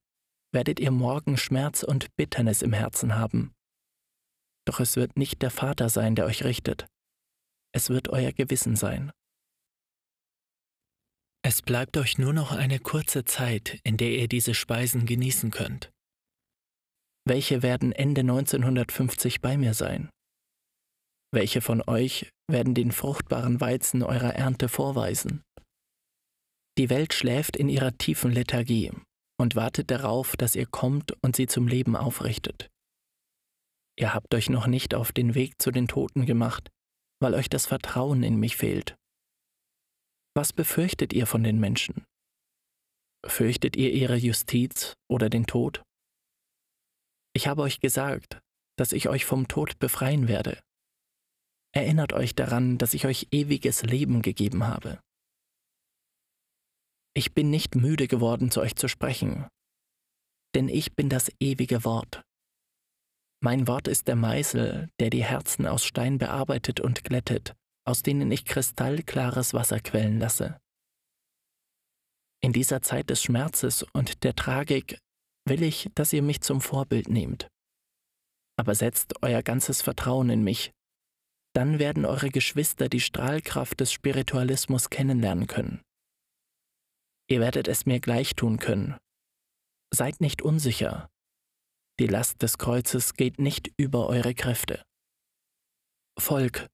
werdet 0.53 0.81
ihr 0.81 0.91
morgen 0.91 1.37
Schmerz 1.37 1.85
und 1.85 2.09
Bitternis 2.17 2.63
im 2.63 2.73
Herzen 2.73 3.15
haben. 3.15 3.53
Doch 4.67 4.81
es 4.81 4.97
wird 4.97 5.17
nicht 5.17 5.41
der 5.41 5.53
Vater 5.53 5.89
sein, 5.89 6.17
der 6.17 6.27
euch 6.27 6.43
richtet. 6.43 6.89
Es 7.73 7.91
wird 7.91 8.09
euer 8.09 8.33
Gewissen 8.33 8.75
sein. 8.75 9.13
Es 11.45 11.63
bleibt 11.63 11.97
euch 11.97 12.19
nur 12.19 12.33
noch 12.33 12.51
eine 12.51 12.81
kurze 12.81 13.23
Zeit, 13.25 13.79
in 13.85 13.97
der 13.97 14.11
ihr 14.11 14.27
diese 14.27 14.55
Speisen 14.55 15.07
genießen 15.07 15.53
könnt. 15.53 15.93
Welche 17.25 17.63
werden 17.63 17.93
Ende 17.93 18.23
1950 18.23 19.41
bei 19.41 19.57
mir 19.57 19.75
sein? 19.75 20.11
Welche 21.35 21.63
von 21.63 21.83
euch 21.87 22.31
werden 22.47 22.75
den 22.75 22.93
fruchtbaren 22.93 23.61
Weizen 23.61 24.03
eurer 24.03 24.35
Ernte 24.35 24.69
vorweisen? 24.69 25.43
Die 26.79 26.91
Welt 26.91 27.15
schläft 27.15 27.57
in 27.57 27.69
ihrer 27.69 27.97
tiefen 27.97 28.33
Lethargie 28.33 28.93
und 29.41 29.57
wartet 29.57 29.91
darauf, 29.91 30.37
dass 30.37 30.55
ihr 30.55 30.67
kommt 30.67 31.13
und 31.23 31.35
sie 31.37 31.47
zum 31.47 31.69
Leben 31.69 31.97
aufrichtet. 31.97 32.69
Ihr 33.99 34.15
habt 34.15 34.35
euch 34.35 34.51
noch 34.51 34.67
nicht 34.67 34.95
auf 34.95 35.13
den 35.13 35.35
Weg 35.35 35.61
zu 35.61 35.71
den 35.71 35.89
Toten 35.89 36.27
gemacht, 36.27 36.71
weil 37.21 37.35
euch 37.35 37.49
das 37.49 37.67
Vertrauen 37.67 38.23
in 38.23 38.37
mich 38.37 38.57
fehlt. 38.57 38.97
Was 40.35 40.53
befürchtet 40.53 41.13
ihr 41.13 41.27
von 41.27 41.43
den 41.45 41.59
Menschen? 41.61 42.05
Fürchtet 43.27 43.77
ihr 43.77 43.93
ihre 43.93 44.17
Justiz 44.17 44.95
oder 45.11 45.31
den 45.31 45.47
Tod? 45.47 45.83
Ich 47.35 47.47
habe 47.47 47.63
euch 47.63 47.81
gesagt, 47.81 48.41
dass 48.79 48.93
ich 48.93 49.09
euch 49.09 49.25
vom 49.25 49.49
Tod 49.49 49.79
befreien 49.79 50.29
werde. 50.29 50.61
Erinnert 51.75 52.13
euch 52.13 52.35
daran, 52.35 52.77
dass 52.79 52.95
ich 52.95 53.07
euch 53.07 53.29
ewiges 53.31 53.83
Leben 53.83 54.21
gegeben 54.21 54.67
habe. 54.67 55.01
Ich 57.15 57.35
bin 57.35 57.51
nicht 57.51 57.75
müde 57.75 58.09
geworden, 58.09 58.51
zu 58.51 58.61
euch 58.61 58.77
zu 58.77 58.89
sprechen, 58.89 59.47
denn 60.55 60.69
ich 60.69 60.95
bin 60.95 61.09
das 61.09 61.31
ewige 61.41 61.85
Wort. 61.85 62.23
Mein 63.43 63.67
Wort 63.67 63.89
ist 63.89 64.07
der 64.07 64.17
Meißel, 64.17 64.89
der 65.01 65.11
die 65.11 65.25
Herzen 65.25 65.67
aus 65.67 65.85
Stein 65.85 66.19
bearbeitet 66.19 66.81
und 66.81 67.05
glättet, 67.05 67.55
aus 67.85 68.03
denen 68.03 68.31
ich 68.31 68.45
kristallklares 68.45 69.53
Wasser 69.53 69.81
quellen 69.81 70.19
lasse. 70.19 70.59
In 72.41 72.53
dieser 72.53 72.83
Zeit 72.83 73.11
des 73.11 73.23
Schmerzes 73.23 73.85
und 73.93 74.25
der 74.25 74.35
Tragik 74.35 74.99
will 75.45 75.63
ich, 75.63 75.91
dass 75.95 76.13
ihr 76.13 76.23
mich 76.23 76.41
zum 76.41 76.61
Vorbild 76.61 77.09
nehmt. 77.09 77.49
Aber 78.57 78.75
setzt 78.75 79.23
euer 79.23 79.43
ganzes 79.43 79.83
Vertrauen 79.83 80.31
in 80.31 80.45
mich, 80.45 80.73
dann 81.55 81.79
werden 81.79 82.05
eure 82.05 82.31
Geschwister 82.31 82.89
die 82.89 83.01
Strahlkraft 83.01 83.81
des 83.81 83.93
Spiritualismus 83.93 84.91
kennenlernen 84.91 85.47
können. 85.47 85.83
Ihr 87.29 87.41
werdet 87.41 87.69
es 87.69 87.87
mir 87.87 88.01
gleich 88.01 88.35
tun 88.35 88.59
können. 88.59 88.97
Seid 89.91 90.21
nicht 90.21 90.43
unsicher, 90.43 91.09
die 92.01 92.07
Last 92.07 92.43
des 92.43 92.59
Kreuzes 92.59 93.15
geht 93.15 93.39
nicht 93.39 93.71
über 93.77 94.09
eure 94.09 94.35
Kräfte. 94.35 94.83
Volk, 96.19 96.69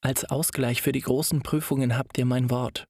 als 0.00 0.24
Ausgleich 0.24 0.80
für 0.80 0.92
die 0.92 1.00
großen 1.00 1.42
Prüfungen 1.42 1.96
habt 1.96 2.18
ihr 2.18 2.24
mein 2.24 2.50
Wort. 2.50 2.86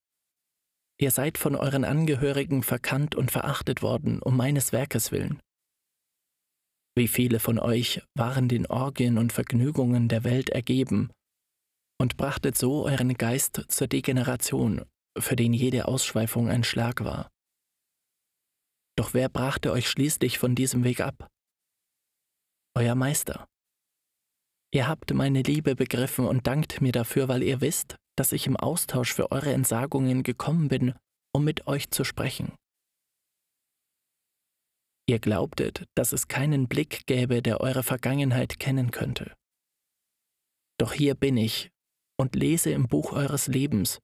Ihr 1.00 1.10
seid 1.10 1.38
von 1.38 1.56
euren 1.56 1.84
Angehörigen 1.84 2.62
verkannt 2.62 3.14
und 3.14 3.30
verachtet 3.30 3.82
worden 3.82 4.20
um 4.20 4.36
meines 4.36 4.72
Werkes 4.72 5.10
willen. 5.10 5.40
Wie 6.98 7.06
viele 7.06 7.38
von 7.38 7.60
euch 7.60 8.02
waren 8.16 8.48
den 8.48 8.66
Orgien 8.66 9.18
und 9.18 9.32
Vergnügungen 9.32 10.08
der 10.08 10.24
Welt 10.24 10.50
ergeben 10.50 11.12
und 11.96 12.16
brachtet 12.16 12.58
so 12.58 12.86
euren 12.86 13.14
Geist 13.14 13.66
zur 13.68 13.86
Degeneration, 13.86 14.84
für 15.16 15.36
den 15.36 15.52
jede 15.52 15.86
Ausschweifung 15.86 16.48
ein 16.48 16.64
Schlag 16.64 17.04
war. 17.04 17.30
Doch 18.96 19.14
wer 19.14 19.28
brachte 19.28 19.70
euch 19.70 19.88
schließlich 19.88 20.38
von 20.38 20.56
diesem 20.56 20.82
Weg 20.82 20.98
ab? 20.98 21.28
euer 22.74 22.96
Meister. 22.96 23.46
Ihr 24.74 24.88
habt 24.88 25.14
meine 25.14 25.42
Liebe 25.42 25.76
begriffen 25.76 26.26
und 26.26 26.48
dankt 26.48 26.80
mir 26.80 26.90
dafür, 26.90 27.28
weil 27.28 27.44
ihr 27.44 27.60
wisst, 27.60 27.94
dass 28.16 28.32
ich 28.32 28.48
im 28.48 28.56
Austausch 28.56 29.14
für 29.14 29.30
eure 29.30 29.52
Entsagungen 29.52 30.24
gekommen 30.24 30.66
bin, 30.66 30.94
um 31.32 31.44
mit 31.44 31.68
euch 31.68 31.90
zu 31.90 32.02
sprechen. 32.02 32.57
Ihr 35.08 35.20
glaubtet, 35.20 35.86
dass 35.94 36.12
es 36.12 36.28
keinen 36.28 36.68
Blick 36.68 37.06
gäbe, 37.06 37.40
der 37.40 37.62
eure 37.62 37.82
Vergangenheit 37.82 38.58
kennen 38.58 38.90
könnte. 38.90 39.34
Doch 40.78 40.92
hier 40.92 41.14
bin 41.14 41.38
ich 41.38 41.70
und 42.20 42.36
lese 42.36 42.70
im 42.70 42.88
Buch 42.88 43.12
eures 43.12 43.46
Lebens, 43.46 44.00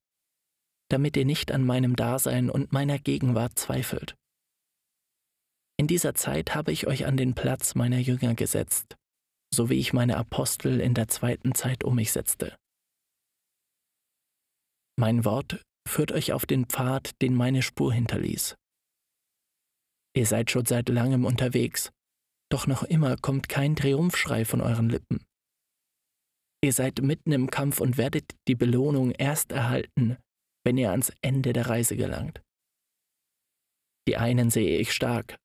damit 0.91 1.17
ihr 1.19 1.27
nicht 1.27 1.53
an 1.53 1.63
meinem 1.63 1.95
Dasein 1.95 2.49
und 2.49 2.73
meiner 2.73 2.99
Gegenwart 2.99 3.59
zweifelt. 3.59 4.17
In 5.77 5.89
dieser 5.89 6.15
Zeit 6.15 6.55
habe 6.55 6.73
ich 6.73 6.87
euch 6.87 7.05
an 7.05 7.19
den 7.19 7.35
Platz 7.35 7.75
meiner 7.75 7.99
Jünger 7.99 8.35
gesetzt, 8.35 8.97
so 9.53 9.69
wie 9.69 9.79
ich 9.79 9.93
meine 9.93 10.17
Apostel 10.17 10.81
in 10.81 10.95
der 10.95 11.09
zweiten 11.09 11.55
Zeit 11.55 11.85
um 11.85 11.97
mich 11.97 12.13
setzte. 12.13 12.57
Mein 14.97 15.27
Wort 15.27 15.61
führt 15.87 16.13
euch 16.13 16.33
auf 16.33 16.47
den 16.47 16.65
Pfad, 16.65 17.21
den 17.21 17.35
meine 17.35 17.61
Spur 17.61 17.93
hinterließ. 17.93 18.57
Ihr 20.17 20.27
seid 20.27 20.51
schon 20.51 20.65
seit 20.65 20.89
langem 20.89 21.25
unterwegs, 21.25 21.91
doch 22.51 22.67
noch 22.67 22.83
immer 22.85 23.17
kommt 23.17 23.49
kein 23.49 23.75
Triumphschrei 23.75 24.45
von 24.45 24.61
euren 24.61 24.89
Lippen. 24.89 25.25
Ihr 26.63 26.73
seid 26.73 27.03
mitten 27.03 27.33
im 27.33 27.51
Kampf 27.51 27.81
und 27.81 27.99
werdet 27.99 28.33
die 28.49 28.55
Belohnung 28.55 29.11
erst 29.11 29.53
erhalten, 29.53 30.17
wenn 30.65 30.79
ihr 30.79 30.93
ans 30.93 31.13
Ende 31.21 31.53
der 31.53 31.69
Reise 31.69 31.97
gelangt. 31.97 32.41
Die 34.09 34.17
einen 34.17 34.51
sehe 34.51 34.79
ich 34.79 34.93
stark, 34.93 35.37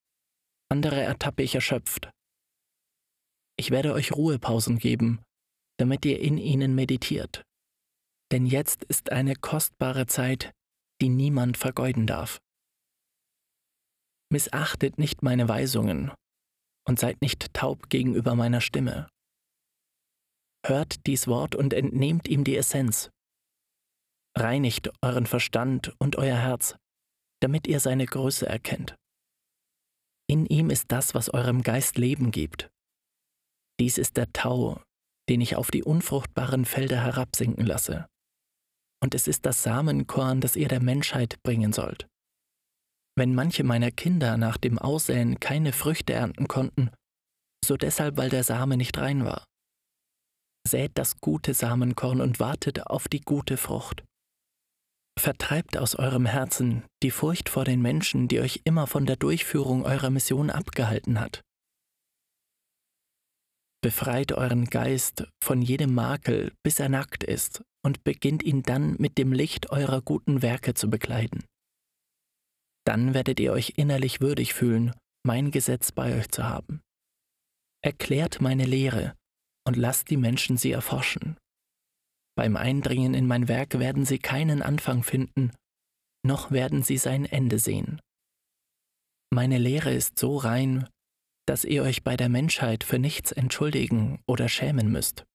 andere 0.70 1.02
ertappe 1.02 1.44
ich 1.44 1.56
erschöpft. 1.56 2.12
Ich 3.58 3.72
werde 3.72 3.94
euch 3.94 4.14
Ruhepausen 4.14 4.78
geben, 4.78 5.22
damit 5.78 6.06
ihr 6.06 6.20
in 6.20 6.38
ihnen 6.38 6.76
meditiert. 6.76 7.44
Denn 8.32 8.46
jetzt 8.46 8.84
ist 8.84 9.12
eine 9.12 9.36
kostbare 9.36 10.06
Zeit, 10.06 10.54
die 11.02 11.10
niemand 11.10 11.58
vergeuden 11.58 12.06
darf. 12.06 12.40
Missachtet 14.32 14.98
nicht 14.98 15.24
meine 15.24 15.50
Weisungen 15.50 16.12
und 16.88 17.00
seid 17.00 17.22
nicht 17.22 17.54
taub 17.54 17.90
gegenüber 17.90 18.36
meiner 18.36 18.62
Stimme. 18.62 19.10
Hört 20.66 21.06
dies 21.08 21.28
Wort 21.28 21.56
und 21.56 21.74
entnehmt 21.74 22.28
ihm 22.28 22.44
die 22.44 22.58
Essenz. 22.58 23.10
Reinigt 24.38 24.92
euren 25.02 25.26
Verstand 25.26 25.96
und 26.00 26.18
euer 26.18 26.38
Herz, 26.38 26.76
damit 27.42 27.68
ihr 27.68 27.80
seine 27.80 28.06
Größe 28.06 28.46
erkennt. 28.46 28.96
In 30.30 30.46
ihm 30.46 30.70
ist 30.70 30.92
das, 30.92 31.16
was 31.16 31.34
eurem 31.34 31.64
Geist 31.64 31.98
Leben 31.98 32.32
gibt. 32.32 32.70
Dies 33.80 33.98
ist 33.98 34.18
der 34.18 34.32
Tau, 34.32 34.82
den 35.30 35.42
ich 35.42 35.56
auf 35.56 35.72
die 35.72 35.84
unfruchtbaren 35.84 36.66
Felder 36.66 37.04
herabsinken 37.04 37.66
lasse. 37.66 38.08
Und 39.02 39.16
es 39.16 39.28
ist 39.28 39.46
das 39.46 39.64
Samenkorn, 39.64 40.42
das 40.42 40.56
ihr 40.56 40.68
der 40.68 40.82
Menschheit 40.82 41.42
bringen 41.44 41.74
sollt. 41.74 42.08
Wenn 43.20 43.36
manche 43.36 43.66
meiner 43.66 43.92
Kinder 43.92 44.38
nach 44.38 44.56
dem 44.56 44.80
Aussäen 44.80 45.42
keine 45.42 45.74
Früchte 45.74 46.14
ernten 46.14 46.48
konnten, 46.48 46.90
so 47.66 47.76
deshalb, 47.76 48.16
weil 48.16 48.30
der 48.30 48.46
Same 48.46 48.78
nicht 48.78 48.98
rein 48.98 49.26
war. 49.26 49.44
Sät 50.66 50.94
das 50.94 51.20
gute 51.20 51.54
Samenkorn 51.54 52.22
und 52.22 52.40
wartet 52.40 52.88
auf 52.88 53.10
die 53.10 53.20
gute 53.20 53.58
Frucht. 53.58 54.06
Vertreibt 55.20 55.76
aus 55.76 55.96
eurem 55.96 56.28
Herzen 56.28 56.86
die 57.04 57.12
Furcht 57.12 57.50
vor 57.50 57.66
den 57.66 57.82
Menschen, 57.82 58.30
die 58.30 58.40
euch 58.40 58.62
immer 58.64 58.88
von 58.88 59.06
der 59.06 59.18
Durchführung 59.18 59.84
eurer 59.84 60.12
Mission 60.12 60.50
abgehalten 60.50 61.20
hat. 61.20 61.42
Befreit 63.82 64.32
euren 64.32 64.64
Geist 64.64 65.28
von 65.44 65.62
jedem 65.62 65.94
Makel, 65.94 66.54
bis 66.64 66.80
er 66.80 66.88
nackt 66.88 67.26
ist, 67.26 67.66
und 67.86 68.06
beginnt 68.06 68.44
ihn 68.44 68.64
dann 68.64 68.96
mit 68.98 69.18
dem 69.18 69.34
Licht 69.34 69.72
eurer 69.72 70.02
guten 70.02 70.42
Werke 70.42 70.74
zu 70.74 70.90
bekleiden. 70.90 71.44
Dann 72.90 73.14
werdet 73.14 73.40
ihr 73.40 73.52
euch 73.52 73.74
innerlich 73.76 74.20
würdig 74.20 74.56
fühlen, 74.56 74.96
mein 75.24 75.52
Gesetz 75.52 75.92
bei 75.92 76.18
euch 76.18 76.30
zu 76.30 76.46
haben. 76.46 76.82
Erklärt 77.86 78.42
meine 78.42 78.66
Lehre 78.66 79.14
und 79.64 79.78
lasst 79.78 80.10
die 80.10 80.18
Menschen 80.18 80.58
sie 80.58 80.72
erforschen. 80.72 81.38
Beim 82.36 82.58
Eindringen 82.58 83.14
in 83.14 83.28
mein 83.28 83.48
Werk 83.48 83.78
werden 83.78 84.06
sie 84.06 84.18
keinen 84.18 84.64
Anfang 84.64 85.04
finden, 85.04 85.52
noch 86.26 86.50
werden 86.50 86.82
sie 86.82 86.98
sein 86.98 87.26
Ende 87.26 87.60
sehen. 87.60 88.02
Meine 89.32 89.60
Lehre 89.60 89.94
ist 89.94 90.18
so 90.18 90.38
rein, 90.38 90.90
dass 91.48 91.66
ihr 91.66 91.84
euch 91.84 92.04
bei 92.04 92.18
der 92.18 92.30
Menschheit 92.30 92.84
für 92.84 92.98
nichts 92.98 93.32
entschuldigen 93.32 94.20
oder 94.28 94.50
schämen 94.50 94.92
müsst. 94.92 95.26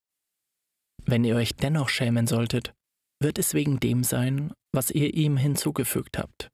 Wenn 1.05 1.23
ihr 1.23 1.37
euch 1.37 1.55
dennoch 1.55 1.89
schämen 1.89 2.27
solltet, 2.27 2.75
wird 3.23 3.39
es 3.39 3.55
wegen 3.55 3.79
dem 3.79 4.03
sein, 4.03 4.53
was 4.73 4.91
ihr 4.91 5.15
ihm 5.15 5.37
hinzugefügt 5.37 6.19
habt, 6.19 6.49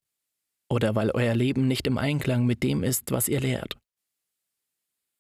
oder 0.70 0.94
weil 0.94 1.11
euer 1.11 1.35
Leben 1.35 1.66
nicht 1.66 1.87
im 1.87 1.98
Einklang 1.98 2.46
mit 2.46 2.62
dem 2.62 2.83
ist, 2.83 3.11
was 3.11 3.28
ihr 3.28 3.40
lehrt. 3.40 3.76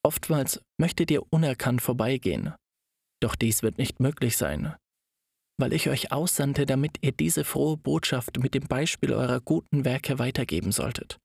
Oftmals 0.02 0.60
möchtet 0.78 1.10
ihr 1.10 1.22
unerkannt 1.30 1.82
vorbeigehen, 1.82 2.54
doch 3.20 3.34
dies 3.34 3.62
wird 3.62 3.76
nicht 3.76 4.00
möglich 4.00 4.36
sein, 4.36 4.74
weil 5.58 5.74
ich 5.74 5.90
euch 5.90 6.10
aussandte, 6.10 6.64
damit 6.64 6.98
ihr 7.02 7.12
diese 7.12 7.44
frohe 7.44 7.76
Botschaft 7.76 8.38
mit 8.38 8.54
dem 8.54 8.66
Beispiel 8.66 9.12
eurer 9.12 9.40
guten 9.40 9.84
Werke 9.84 10.18
weitergeben 10.18 10.72
solltet. 10.72 11.18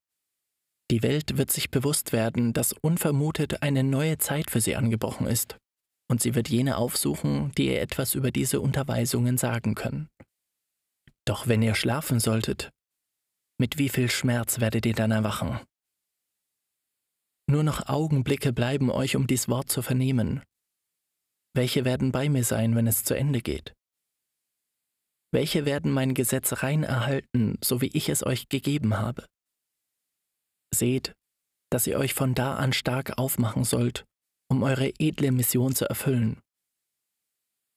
Die 0.90 1.02
Welt 1.02 1.36
wird 1.36 1.50
sich 1.50 1.70
bewusst 1.70 2.12
werden, 2.12 2.52
dass 2.52 2.72
unvermutet 2.72 3.62
eine 3.62 3.82
neue 3.82 4.18
Zeit 4.18 4.50
für 4.50 4.60
sie 4.60 4.76
angebrochen 4.76 5.26
ist, 5.26 5.56
und 6.08 6.22
sie 6.22 6.34
wird 6.34 6.48
jene 6.48 6.76
aufsuchen, 6.76 7.50
die 7.56 7.68
ihr 7.68 7.80
etwas 7.80 8.14
über 8.14 8.30
diese 8.30 8.60
Unterweisungen 8.60 9.38
sagen 9.38 9.74
können. 9.74 10.08
Doch 11.26 11.48
wenn 11.48 11.62
ihr 11.62 11.74
schlafen 11.74 12.20
solltet, 12.20 12.70
mit 13.58 13.78
wie 13.78 13.88
viel 13.88 14.10
Schmerz 14.10 14.60
werdet 14.60 14.86
ihr 14.86 14.94
dann 14.94 15.10
erwachen? 15.10 15.60
Nur 17.48 17.62
noch 17.62 17.88
Augenblicke 17.88 18.52
bleiben 18.52 18.90
euch, 18.90 19.16
um 19.16 19.26
dies 19.26 19.48
Wort 19.48 19.70
zu 19.70 19.82
vernehmen. 19.82 20.42
Welche 21.54 21.84
werden 21.84 22.12
bei 22.12 22.28
mir 22.28 22.44
sein, 22.44 22.74
wenn 22.74 22.86
es 22.86 23.04
zu 23.04 23.14
Ende 23.14 23.40
geht? 23.40 23.76
welche 25.36 25.66
werden 25.66 25.92
mein 25.92 26.14
Gesetz 26.14 26.62
rein 26.62 26.82
erhalten, 26.82 27.58
so 27.62 27.82
wie 27.82 27.90
ich 27.92 28.08
es 28.08 28.24
euch 28.24 28.48
gegeben 28.48 28.96
habe. 28.96 29.26
Seht, 30.74 31.12
dass 31.70 31.86
ihr 31.86 31.98
euch 31.98 32.14
von 32.14 32.34
da 32.34 32.56
an 32.56 32.72
stark 32.72 33.18
aufmachen 33.18 33.64
sollt, 33.64 34.06
um 34.50 34.62
eure 34.62 34.92
edle 34.98 35.32
Mission 35.32 35.74
zu 35.74 35.84
erfüllen. 35.88 36.40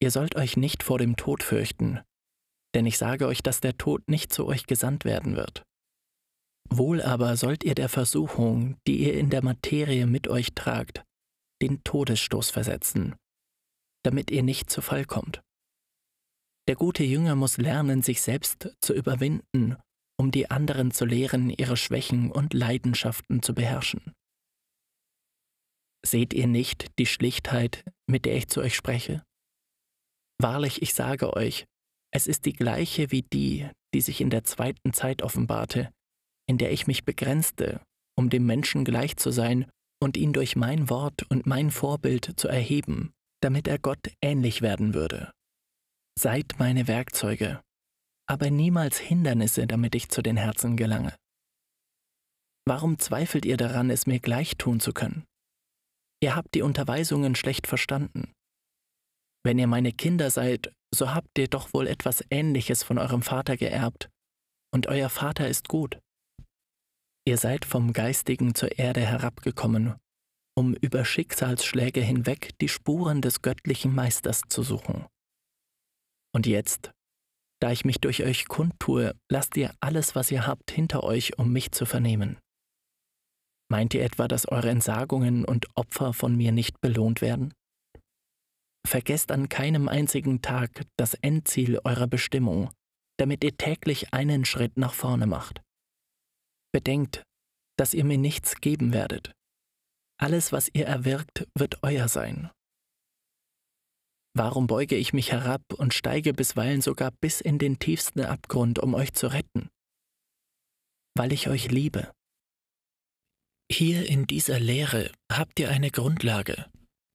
Ihr 0.01 0.09
sollt 0.09 0.37
euch 0.37 0.55
nicht 0.55 0.83
vor 0.83 0.99
dem 0.99 1.17
Tod 1.17 1.43
fürchten, 1.43 1.99
denn 2.75 2.85
ich 2.85 2.97
sage 2.97 3.27
euch, 3.27 3.43
dass 3.43 3.59
der 3.59 3.77
Tod 3.77 4.07
nicht 4.07 4.31
zu 4.31 4.45
euch 4.45 4.65
gesandt 4.65 5.03
werden 5.03 5.35
wird. 5.35 5.63
Wohl 6.71 7.01
aber 7.01 7.35
sollt 7.35 7.63
ihr 7.63 7.75
der 7.75 7.89
Versuchung, 7.89 8.77
die 8.87 8.99
ihr 9.03 9.15
in 9.15 9.29
der 9.29 9.43
Materie 9.43 10.05
mit 10.05 10.27
euch 10.27 10.53
tragt, 10.53 11.03
den 11.61 11.83
Todesstoß 11.83 12.51
versetzen, 12.51 13.15
damit 14.03 14.31
ihr 14.31 14.43
nicht 14.43 14.69
zu 14.69 14.81
Fall 14.81 15.05
kommt. 15.05 15.41
Der 16.67 16.75
gute 16.75 17.03
Jünger 17.03 17.35
muss 17.35 17.57
lernen, 17.57 18.03
sich 18.03 18.21
selbst 18.21 18.75
zu 18.81 18.93
überwinden, 18.93 19.77
um 20.19 20.31
die 20.31 20.51
anderen 20.51 20.91
zu 20.91 21.05
lehren, 21.05 21.49
ihre 21.49 21.77
Schwächen 21.77 22.31
und 22.31 22.53
Leidenschaften 22.53 23.41
zu 23.41 23.55
beherrschen. 23.55 24.13
Seht 26.05 26.33
ihr 26.33 26.47
nicht 26.47 26.87
die 26.99 27.07
Schlichtheit, 27.07 27.83
mit 28.07 28.25
der 28.25 28.35
ich 28.35 28.47
zu 28.47 28.61
euch 28.61 28.75
spreche? 28.75 29.23
Wahrlich, 30.39 30.81
ich 30.81 30.93
sage 30.93 31.33
euch, 31.33 31.65
es 32.13 32.27
ist 32.27 32.45
die 32.45 32.53
gleiche 32.53 33.11
wie 33.11 33.23
die, 33.23 33.69
die 33.93 34.01
sich 34.01 34.21
in 34.21 34.29
der 34.29 34.43
zweiten 34.43 34.93
Zeit 34.93 35.21
offenbarte, 35.21 35.91
in 36.49 36.57
der 36.57 36.71
ich 36.71 36.87
mich 36.87 37.05
begrenzte, 37.05 37.79
um 38.17 38.31
dem 38.31 38.47
Menschen 38.47 38.83
gleich 38.83 39.17
zu 39.17 39.29
sein 39.29 39.69
und 40.01 40.17
ihn 40.17 40.33
durch 40.33 40.55
mein 40.55 40.89
Wort 40.89 41.21
und 41.29 41.45
mein 41.45 41.69
Vorbild 41.69 42.33
zu 42.39 42.47
erheben, 42.47 43.13
damit 43.41 43.67
er 43.67 43.77
Gott 43.77 44.09
ähnlich 44.19 44.63
werden 44.63 44.95
würde. 44.95 45.31
Seid 46.17 46.55
meine 46.57 46.87
Werkzeuge, 46.87 47.61
aber 48.27 48.49
niemals 48.49 48.97
Hindernisse, 48.97 49.67
damit 49.67 49.93
ich 49.93 50.09
zu 50.09 50.23
den 50.23 50.37
Herzen 50.37 50.75
gelange. 50.75 51.15
Warum 52.67 52.97
zweifelt 52.97 53.45
ihr 53.45 53.57
daran, 53.57 53.91
es 53.91 54.07
mir 54.07 54.19
gleich 54.19 54.57
tun 54.57 54.79
zu 54.79 54.91
können? 54.91 55.25
Ihr 56.19 56.35
habt 56.35 56.55
die 56.55 56.63
Unterweisungen 56.63 57.35
schlecht 57.35 57.67
verstanden. 57.67 58.33
Wenn 59.45 59.59
ihr 59.59 59.67
meine 59.67 59.91
Kinder 59.91 60.31
seid, 60.31 60.73
so 60.93 61.13
habt 61.13 61.37
ihr 61.37 61.47
doch 61.47 61.73
wohl 61.73 61.85
etwas 61.85 62.23
Ähnliches 62.31 62.81
von 62.81 62.97
eurem 62.97 63.21
Vater 63.21 63.55
geerbt, 63.55 64.09
und 64.73 64.87
euer 64.87 65.09
Vater 65.09 65.47
ist 65.47 65.67
gut. 65.67 65.99
Ihr 67.29 67.37
seid 67.37 67.63
vom 67.63 67.93
Geistigen 67.93 68.55
zur 68.55 68.79
Erde 68.79 69.01
herabgekommen, 69.01 69.93
um 70.57 70.73
über 70.73 71.05
Schicksalsschläge 71.05 72.01
hinweg 72.01 72.57
die 72.59 72.67
Spuren 72.67 73.21
des 73.21 73.43
göttlichen 73.43 73.93
Meisters 73.93 74.41
zu 74.49 74.63
suchen. 74.63 75.05
Und 76.33 76.47
jetzt, 76.47 76.89
da 77.61 77.71
ich 77.71 77.85
mich 77.85 77.99
durch 77.99 78.23
euch 78.23 78.47
kundtue, 78.47 79.13
lasst 79.31 79.55
ihr 79.57 79.75
alles, 79.79 80.15
was 80.15 80.31
ihr 80.31 80.47
habt, 80.47 80.71
hinter 80.71 81.03
euch, 81.03 81.37
um 81.37 81.53
mich 81.53 81.71
zu 81.71 81.85
vernehmen. 81.85 82.39
Meint 83.71 83.93
ihr 83.93 84.03
etwa, 84.03 84.27
dass 84.27 84.47
eure 84.47 84.71
Entsagungen 84.71 85.45
und 85.45 85.67
Opfer 85.75 86.13
von 86.13 86.35
mir 86.35 86.51
nicht 86.51 86.81
belohnt 86.81 87.21
werden? 87.21 87.53
Vergesst 88.87 89.31
an 89.31 89.49
keinem 89.49 89.87
einzigen 89.87 90.41
Tag 90.41 90.83
das 90.97 91.13
Endziel 91.13 91.79
eurer 91.83 92.07
Bestimmung, 92.07 92.71
damit 93.19 93.43
ihr 93.43 93.55
täglich 93.55 94.15
einen 94.15 94.45
Schritt 94.45 94.77
nach 94.77 94.95
vorne 94.95 95.27
macht. 95.27 95.61
Bedenkt, 96.71 97.23
dass 97.77 97.93
ihr 97.93 98.03
mir 98.03 98.17
nichts 98.17 98.61
geben 98.61 98.93
werdet. 98.93 99.33
Alles, 100.19 100.51
was 100.51 100.69
ihr 100.73 100.85
erwirkt, 100.85 101.47
wird 101.55 101.81
euer 101.81 102.07
sein. 102.07 102.51
Warum 104.35 104.67
beuge 104.67 104.95
ich 104.95 105.13
mich 105.13 105.31
herab 105.31 105.61
und 105.73 105.93
steige 105.93 106.33
bisweilen 106.33 106.81
sogar 106.81 107.11
bis 107.21 107.41
in 107.41 107.57
den 107.57 107.79
tiefsten 107.79 108.21
Abgrund, 108.21 108.79
um 108.79 108.93
euch 108.93 109.13
zu 109.13 109.27
retten? 109.27 109.69
Weil 111.15 111.33
ich 111.33 111.47
euch 111.47 111.71
liebe. 111.71 112.11
Hier 113.71 114.07
in 114.07 114.27
dieser 114.27 114.59
Lehre 114.59 115.11
habt 115.31 115.59
ihr 115.59 115.69
eine 115.69 115.91
Grundlage, 115.91 116.69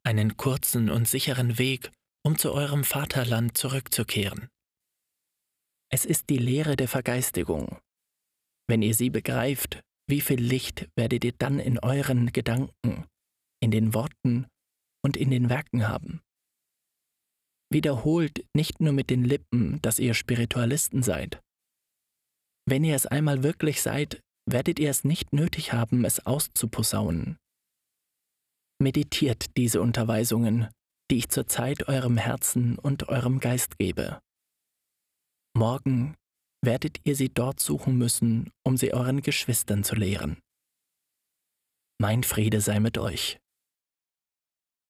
einen 0.05 0.37
kurzen 0.37 0.91
und 0.91 1.09
sicheren 1.09 1.59
Weg, 1.59 1.93
um 2.25 2.39
zu 2.39 2.53
eurem 2.53 2.85
Vaterland 2.85 3.57
zurückzukehren. 3.57 4.49
Es 5.91 6.05
ist 6.05 6.31
die 6.31 6.39
Lehre 6.39 6.77
der 6.77 6.89
Vergeistigung, 6.89 7.79
wenn 8.69 8.83
ihr 8.83 8.95
sie 8.95 9.11
begreift, 9.11 9.83
wie 10.09 10.21
viel 10.21 10.41
Licht 10.41 10.89
werdet 10.97 11.25
ihr 11.25 11.33
dann 11.33 11.59
in 11.59 11.79
euren 11.79 12.33
Gedanken, 12.33 13.07
in 13.61 13.71
den 13.71 13.95
Worten 13.95 14.47
und 15.03 15.17
in 15.17 15.31
den 15.31 15.49
Werken 15.49 15.89
haben? 15.89 16.21
Wiederholt 17.73 18.45
nicht 18.55 18.81
nur 18.81 18.93
mit 18.93 19.11
den 19.11 19.25
Lippen, 19.25 19.81
dass 19.83 19.99
ihr 19.99 20.15
Spiritualisten 20.15 21.03
seid. 21.03 21.41
Wenn 22.67 22.85
ihr 22.85 22.95
es 22.95 23.07
einmal 23.07 23.43
wirklich 23.43 23.83
seid, 23.83 24.21
werdet 24.47 24.79
ihr 24.79 24.91
es 24.91 25.05
nicht 25.05 25.33
nötig 25.33 25.73
haben, 25.73 26.05
es 26.05 26.25
auszuposaunen. 26.25 27.37
Meditiert 28.81 29.57
diese 29.57 29.81
Unterweisungen, 29.81 30.69
die 31.11 31.19
ich 31.19 31.29
zurzeit 31.29 31.89
eurem 31.89 32.17
Herzen 32.17 32.79
und 32.79 33.09
eurem 33.09 33.41
Geist 33.41 33.79
gebe. 33.79 34.21
Morgen 35.57 36.15
werdet 36.65 36.99
ihr 37.05 37.17
sie 37.17 37.29
dort 37.29 37.61
suchen 37.61 37.97
müssen, 37.97 38.51
um 38.65 38.77
sie 38.77 38.93
euren 38.93 39.23
Geschwistern 39.23 39.85
zu 39.85 39.95
lehren. 39.95 40.39
Mein 41.99 42.23
Friede 42.25 42.61
sei 42.61 42.81
mit 42.81 42.99
euch. 42.99 43.39